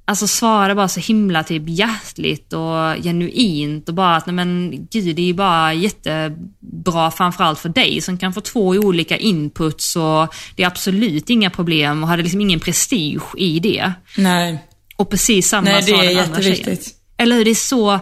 [0.07, 5.15] Alltså svarade bara så himla typ hjärtligt och genuint och bara att nej men gud
[5.15, 10.35] det är ju bara jättebra framförallt för dig som kan få två olika inputs och
[10.55, 13.93] det är absolut inga problem och hade liksom ingen prestige i det.
[14.17, 14.65] Nej.
[14.97, 16.77] Och precis samma Nej, sa den andra tjejen.
[17.17, 17.45] Eller hur?
[17.45, 17.99] Det är så...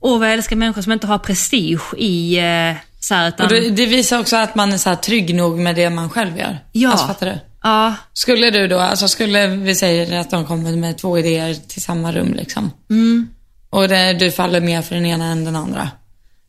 [0.00, 2.38] Åh, vad jag älskar människor som inte har prestige i...
[2.38, 5.34] Eh, så här, utan, Och det, det visar också att man är så här trygg
[5.34, 6.58] nog med det man själv gör.
[6.72, 6.90] Ja.
[6.90, 7.38] Alltså, fattar du?
[7.64, 11.82] Ja, Skulle du då, alltså skulle vi säga att de kommer med två idéer till
[11.82, 12.70] samma rum liksom.
[12.90, 13.28] Mm.
[13.70, 15.90] Och det, du faller mer för den ena än den andra.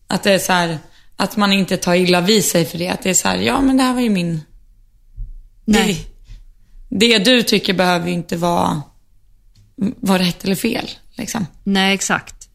[0.08, 0.78] Att det är så här,
[1.16, 2.90] att man inte tar illa vid sig för det.
[2.90, 4.42] Att det är så här, ja men det här var ju min...
[5.66, 6.08] Nej.
[6.90, 8.82] Det, det du tycker behöver ju inte vara,
[9.76, 10.90] vara rätt eller fel.
[11.18, 11.48] Liksom.
[11.64, 12.50] nej exakt.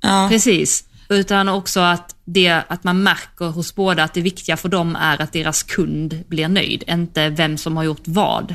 [0.00, 0.26] Ja.
[0.30, 0.84] Precis.
[1.08, 5.22] Utan också att, det, att man märker hos båda att det viktiga för dem är
[5.22, 8.54] att deras kund blir nöjd, inte vem som har gjort vad.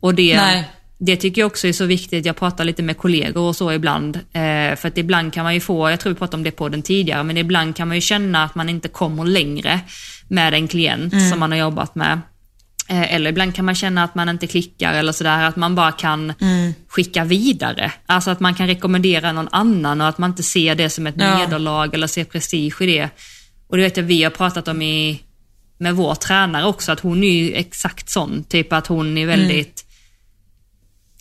[0.00, 0.70] Och det, Nej.
[0.98, 2.26] det tycker jag också är så viktigt.
[2.26, 4.16] Jag pratar lite med kollegor och så ibland.
[4.16, 6.68] Eh, för att ibland kan man ju få, jag tror vi pratade om det på
[6.68, 9.80] den tidigare, men ibland kan man ju känna att man inte kommer längre
[10.28, 12.20] med en klient som man har jobbat med.
[12.88, 15.92] Eh, Eller ibland kan man känna att man inte klickar eller sådär, att man bara
[15.92, 16.32] kan
[16.88, 17.92] skicka vidare.
[18.06, 21.14] Alltså att man kan rekommendera någon annan och att man inte ser det som ett
[21.18, 21.38] Ja.
[21.38, 23.08] nederlag eller ser prestige i det.
[23.68, 25.20] Och det vet jag vi har pratat om i,
[25.78, 28.44] med vår tränare också, att hon är ju exakt sån.
[28.44, 29.84] Typ att hon är väldigt,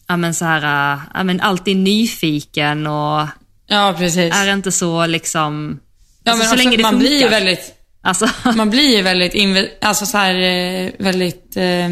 [0.08, 3.28] ja men så här, ja men alltid nyfiken och
[3.68, 5.80] ja, är inte så liksom,
[6.24, 7.08] Ja, alltså, så också, länge det man funkar.
[7.10, 7.74] blir väldigt,
[8.04, 11.90] Alltså, man blir ju väldigt, alltså så här, eh, väldigt eh,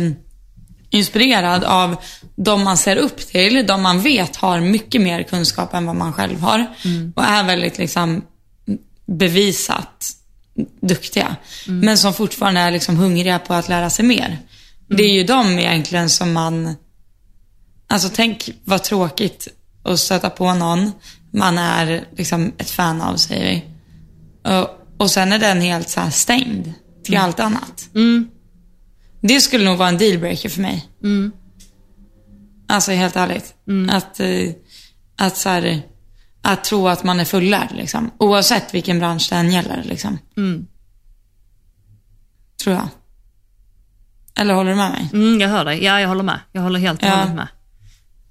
[0.89, 1.95] inspirerad av
[2.35, 6.13] de man ser upp till, de man vet har mycket mer kunskap än vad man
[6.13, 6.65] själv har.
[7.15, 8.21] Och är väldigt liksom
[9.05, 10.11] bevisat
[10.81, 11.35] duktiga.
[11.67, 14.37] Men som fortfarande är liksom hungriga på att lära sig mer.
[14.87, 16.75] Det är ju de egentligen som man...
[17.87, 19.47] Alltså tänk vad tråkigt
[19.83, 20.91] att stöta på någon
[21.33, 23.63] man är liksom ett fan av, säger vi.
[24.51, 26.73] Och, och sen är den helt så stängd
[27.03, 27.89] till allt annat.
[29.21, 30.85] Det skulle nog vara en dealbreaker för mig.
[32.67, 33.53] Alltså helt ärligt.
[33.91, 34.49] Att, eh,
[35.17, 35.81] att, så här,
[36.41, 38.11] att tro att man är fullärd liksom.
[38.17, 40.17] Oavsett vilken bransch det än gäller liksom.
[42.63, 42.87] Tror jag.
[44.35, 45.09] Eller håller du med mig?
[45.13, 45.83] Mm, jag hör dig.
[45.83, 46.39] Ja, jag håller med.
[46.51, 47.15] Jag håller helt och Ja.
[47.15, 47.47] hållet med.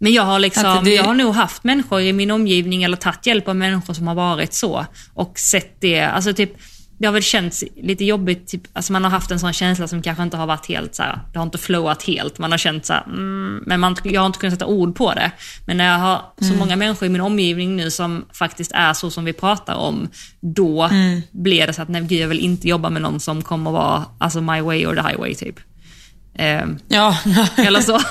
[0.02, 3.26] Men jag har, liksom, det- jag har nog haft människor i min omgivning eller tagit
[3.26, 6.00] hjälp av människor som har varit så och sett det.
[6.00, 6.52] Alltså typ,
[6.98, 10.02] det har väl känts lite jobbigt, typ, alltså man har haft en sån känsla som
[10.02, 12.38] kanske inte har varit helt så här, det har inte flowat helt.
[12.38, 15.14] Man har känt så här, mm, men man, jag har inte kunnat sätta ord på
[15.14, 15.30] det.
[15.66, 19.10] Men när jag har så många människor i min omgivning nu som faktiskt är så
[19.10, 20.08] som vi pratar om,
[20.40, 20.88] då
[21.32, 24.04] blir det så att nej gud, jag vill inte jobba med någon som kommer vara
[24.18, 25.56] alltså my way or the highway typ.
[26.38, 27.16] Ehm, Ja.
[27.56, 28.02] eller så.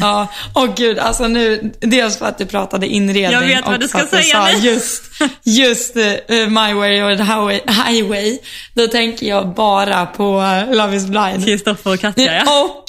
[0.00, 3.80] ja, åh gud, alltså nu, dels för att du pratade inredning Jag vet vad och
[3.80, 4.58] du ska för att du säga sa nu.
[4.58, 5.02] just,
[5.44, 6.02] just uh,
[6.48, 8.38] My Way or the highway, highway.
[8.74, 11.44] Då tänker jag bara på uh, Love is blind.
[11.44, 12.64] Kristoffer och Katja ja.
[12.64, 12.84] Och,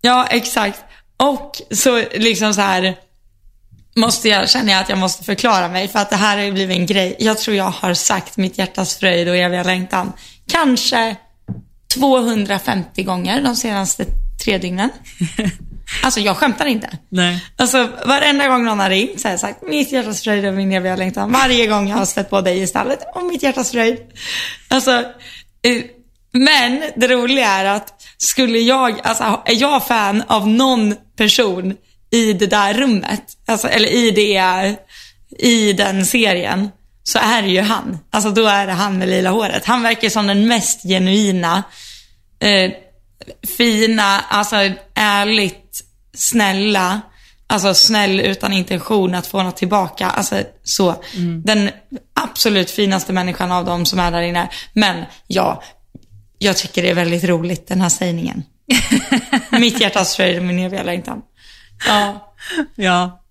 [0.00, 0.80] ja exakt.
[1.16, 2.94] Och så liksom så här
[3.96, 6.52] måste jag, känner jag att jag måste förklara mig för att det här har ju
[6.52, 7.16] blivit en grej.
[7.18, 10.12] Jag tror jag har sagt mitt hjärtas fröjd och eviga längtan.
[10.50, 11.16] Kanske
[11.94, 14.04] 250 gånger de senaste
[14.44, 14.90] tre dygnen.
[16.02, 16.88] Alltså jag skämtar inte.
[17.08, 17.44] Nej.
[17.56, 20.72] Alltså varenda gång någon har ringt så har jag sagt mitt hjärtas fröjd och min
[20.72, 21.32] eviga längtan.
[21.32, 22.98] Varje gång jag har stött på dig i stallet.
[23.14, 23.98] Och mitt hjärtas fröjd.
[24.68, 24.90] Alltså,
[25.62, 25.82] eh,
[26.32, 31.76] men det roliga är att skulle jag, alltså är jag fan av någon person
[32.10, 34.76] i det där rummet, alltså, eller i det,
[35.38, 36.68] i den serien,
[37.02, 37.98] så är det ju han.
[38.10, 39.64] Alltså då är det han med lila håret.
[39.64, 41.62] Han verkar som den mest genuina,
[42.40, 42.70] eh,
[43.56, 44.56] fina, alltså
[44.94, 45.80] ärligt
[46.14, 47.00] snälla,
[47.46, 50.06] alltså snäll utan intention att få något tillbaka.
[50.06, 51.04] Alltså så.
[51.44, 51.70] Den
[52.14, 54.48] absolut finaste människan av dem som är där inne.
[54.72, 55.62] Men ja,
[56.38, 58.42] jag tycker det är väldigt roligt den här sägningen.
[59.50, 61.22] Mitt hjärtas fröjd och min eviga längtan.
[61.86, 62.34] Ja.
[62.74, 63.22] Ja.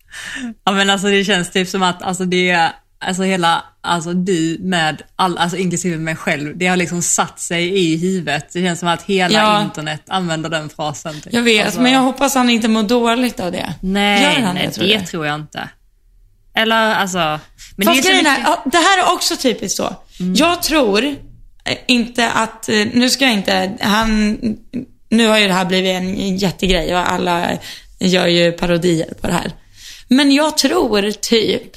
[0.63, 2.71] ja, men alltså det känns typ som att alltså det är,
[3.05, 7.79] alltså hela, alltså du med all, alltså inklusive mig själv, det har liksom satt sig
[7.79, 8.49] i huvudet.
[8.53, 9.61] Det känns som att hela Ja.
[9.61, 11.21] internet använder den frasen.
[11.21, 11.33] Typ.
[11.33, 13.73] Jag vet, Alltså, men jag hoppas han inte mår dåligt av det.
[13.81, 15.69] Nej, Gör han nej det, tror det tror jag inte.
[16.55, 17.39] Eller alltså...
[17.75, 18.27] Men Fast det är mycket...
[18.37, 18.41] Mm.
[18.45, 19.95] ja, det här är också typiskt så.
[20.35, 24.37] Jag tror eh, inte att, eh, nu ska jag inte, han,
[25.09, 27.47] nu har ju det här blivit en jättegrej och alla
[27.99, 29.51] gör ju parodier på det här.
[30.07, 31.75] Men jag tror typ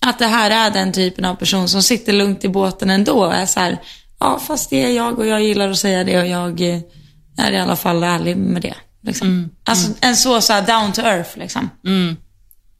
[0.00, 3.34] att det här är den typen av person som sitter lugnt i båten ändå och
[3.34, 3.78] är så här,
[4.20, 6.80] ja fast det är jag och jag gillar att säga det och jag eh,
[7.38, 8.74] är i alla fall ärlig med det.
[9.02, 9.28] Liksom.
[9.28, 9.50] Mm.
[9.64, 11.70] Alltså en så, så här down to earth liksom.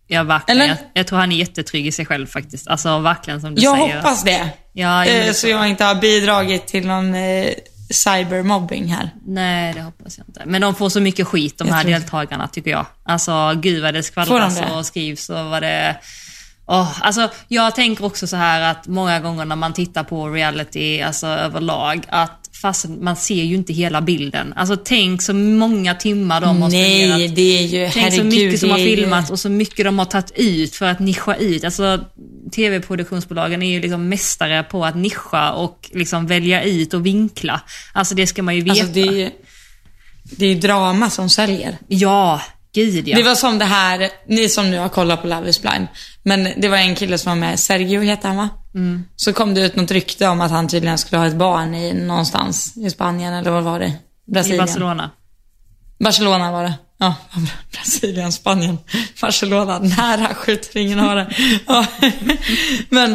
[0.09, 0.61] Ja, verkligen.
[0.61, 0.69] Eller?
[0.69, 2.69] Jag, jag tror han är jättetrygg i sig själv faktiskt.
[2.69, 3.97] Alltså verkligen som du Jag säger.
[3.97, 4.49] hoppas det.
[4.73, 7.49] Ja, jag Eh, så jag inte har bidragit till någon eh,
[7.91, 9.11] cybermobbing här.
[9.27, 10.43] Nej, det hoppas jag inte.
[10.47, 12.87] Men de får så mycket skit, de Jag här deltagarna, tycker jag.
[13.05, 14.71] Alltså, gud vad det de skvallras det?
[14.71, 15.97] och skrivs och vad det...
[16.69, 21.01] Åh, alltså, jag tänker också så här att många gånger när man tittar på reality,
[21.01, 24.53] alltså överlag, att fast man ser ju inte hela bilden.
[24.57, 27.37] Alltså tänk så många timmar de har Nej, spenderat.
[27.37, 28.19] det är ju, Tänk herregud.
[28.19, 31.35] så mycket som har filmats och så mycket de har tagit ut för att nischa
[31.37, 31.65] ut.
[31.65, 32.01] Alltså
[32.55, 37.61] tv-produktionsbolagen är ju liksom mästare på att nischa och liksom välja ut och vinkla.
[37.93, 38.73] Alltså det ska man ju veta.
[38.81, 39.31] Alltså det är ju,
[40.23, 41.79] det är ju drama som säljer.
[41.89, 42.41] Ja,
[42.77, 43.17] gud ja.
[43.17, 45.87] Det var som det här, ni som nu har kollat på Love is blind.
[46.23, 48.49] Men det var en kille som var med, Sergio heter han va?
[48.75, 49.05] Mm.
[49.17, 51.95] Så kom det ut något rykte om att han tydligen skulle ha ett barn i
[51.95, 53.87] någonstans i Spanien eller vad var det?
[54.29, 54.59] I Brasilien.
[54.59, 55.11] Barcelona.
[55.99, 56.75] Barcelona var det.
[56.99, 57.15] Ja,
[57.73, 58.79] Brasilien, Spanien,
[59.21, 59.79] Barcelona.
[59.79, 61.35] Nära skjuter ingen hare.
[61.67, 61.87] Ja.
[62.89, 63.13] Men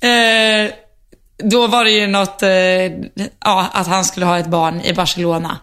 [0.00, 0.72] eh,
[1.44, 2.50] då var det ju något, eh,
[3.44, 5.58] ja, att han skulle ha ett barn i Barcelona.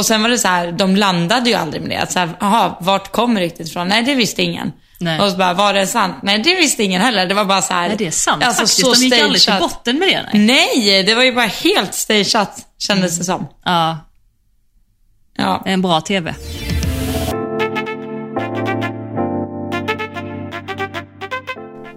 [0.00, 1.96] Och sen var det så här, de landade ju aldrig med det.
[1.96, 3.88] Att så här, aha, vart kom ryktet ifrån?
[3.88, 4.72] Nej, det visste ingen.
[5.00, 5.20] Nej.
[5.20, 6.16] Och så bara, var det sant?
[6.22, 7.26] Nej, det visste ingen heller.
[7.26, 7.88] Det var bara så här.
[7.88, 8.80] Nej, det är sant alltså, faktiskt.
[8.80, 9.60] så De gick aldrig till stageat.
[9.60, 10.28] botten med det.
[10.38, 10.46] Nej.
[10.82, 13.46] Nej, det var ju bara helt stageat, kändes det som.
[13.64, 13.98] Ja,
[15.36, 15.62] Ja.
[15.66, 16.34] en bra TV.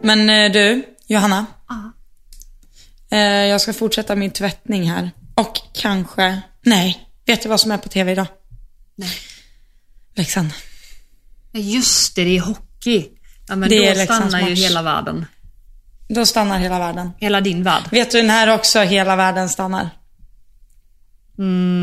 [0.01, 1.45] Men eh, du, Johanna.
[3.11, 5.11] Eh, jag ska fortsätta min tvättning här.
[5.35, 8.28] Och kanske, nej, vet du vad som är på tv idag?
[8.95, 9.09] Nej.
[10.15, 10.49] Leksand.
[11.53, 13.05] Just det, det är hockey.
[13.47, 14.59] Ja, men Det då är Leksands stannar ju match.
[14.59, 15.26] hela världen.
[16.09, 17.11] Då stannar hela världen.
[17.17, 17.84] Hela din värld.
[17.91, 19.89] Vet du när också hela världen stannar?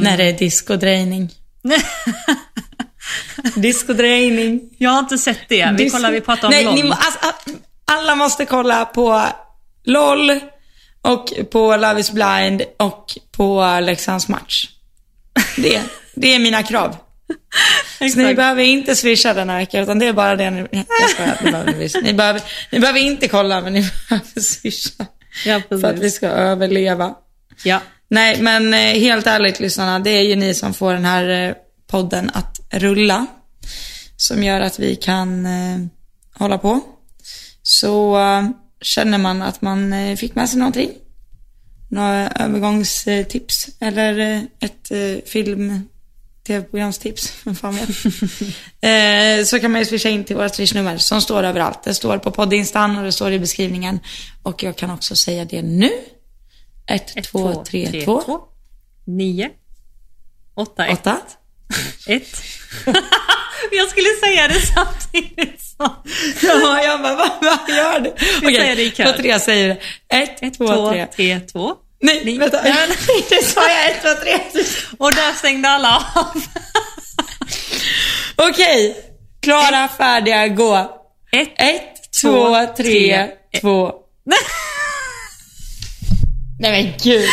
[0.03, 1.31] När det är diskodrejning.
[3.55, 4.71] diskodrejning.
[4.79, 5.75] Jag har inte sett det.
[5.79, 6.75] Vi Disco- kollar, vi pratar om Nej, LOL.
[6.75, 7.35] ni alltså, a-
[7.85, 9.27] alla måste kolla på
[9.85, 10.41] LOL
[11.03, 14.69] och på Love is blind och på Leksands match.
[15.63, 15.83] Det,
[16.15, 16.97] det är mina krav.
[18.13, 20.67] Så ni behöver inte swisha den här veckan, utan det är bara det ni...
[20.71, 22.43] Jag skojar, ni behöver, ni, behöver,
[22.73, 25.07] ni behöver inte kolla, men ni behöver swisha.
[25.47, 27.15] Ja, För att vi ska överleva.
[27.65, 27.81] Ja.
[28.09, 31.55] Nej, men eh, helt ärligt lyssnarna, det är ju ni som får den här eh,
[31.87, 33.27] podden att rulla.
[34.17, 35.79] Som gör att vi kan eh,
[36.35, 36.81] hålla på.
[37.63, 38.19] Så
[38.83, 40.91] känner man att man fick med sig någonting,
[41.91, 45.89] några övergångstips eller eh, ett eh, film
[46.47, 47.89] tv-programstips, vem fan vet.
[49.41, 51.83] eh, så kan man ju swisha in till vårt swishnummer som står överallt.
[51.85, 54.01] Det står på poddinstan och det står i beskrivningen.
[54.43, 55.91] Och jag kan också säga det nu.
[56.87, 58.41] 1, 2, 3, 2,
[59.05, 59.51] 9,
[60.55, 61.09] 8, 1,
[62.07, 62.13] 8.
[62.13, 62.23] 1.
[63.73, 66.03] Jag skulle säga det samtidigt som...
[66.43, 68.11] Ja, jag bara, vad, vad gör du?
[68.11, 69.05] Okej, säger det i kör.
[69.13, 70.17] på tre säger det.
[70.17, 71.07] 1, 1, 2, 2, 3.
[71.07, 71.73] 3, 2.
[72.03, 72.61] Nej, Ni- vänta.
[72.65, 72.97] Nej, men-
[73.29, 74.09] Det sa jag 1, 2,
[74.55, 74.65] 3.
[74.99, 76.43] Och där stängde alla av.
[78.49, 78.97] Okej,
[79.43, 80.91] klara, färdiga, gå.
[81.33, 81.83] 1, 1,
[82.23, 83.29] 2, 3,
[83.61, 83.93] 2.
[86.61, 87.29] Nej men gud.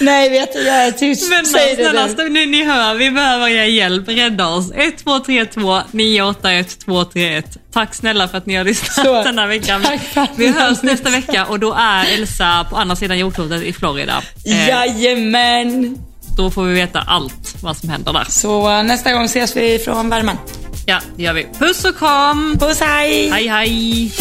[0.00, 1.30] Nej, vet du, jag är tyst.
[1.30, 4.08] Men Säg det snälla, stå- nu ni hör, vi behöver er hjälp.
[4.08, 4.70] Rädda oss.
[4.74, 7.56] 1, 2, 3, 2, 9, 8, 1, 2, 3, 1.
[7.72, 9.22] Tack snälla för att ni har lyssnat Så.
[9.22, 9.84] den här veckan.
[10.14, 14.22] Tack Vi hörs nästa vecka och då är Elsa på andra sidan jordklotet i Florida.
[14.46, 15.98] Eh, Jajamän.
[16.36, 18.24] Då får vi veta allt vad som händer där.
[18.28, 20.36] Så eh, nästa gång ses vi från värmen.
[20.86, 21.46] Ja, det gör vi.
[21.58, 22.56] Puss och kram!
[22.60, 23.30] Puss hej!
[23.30, 24.12] Hej hej!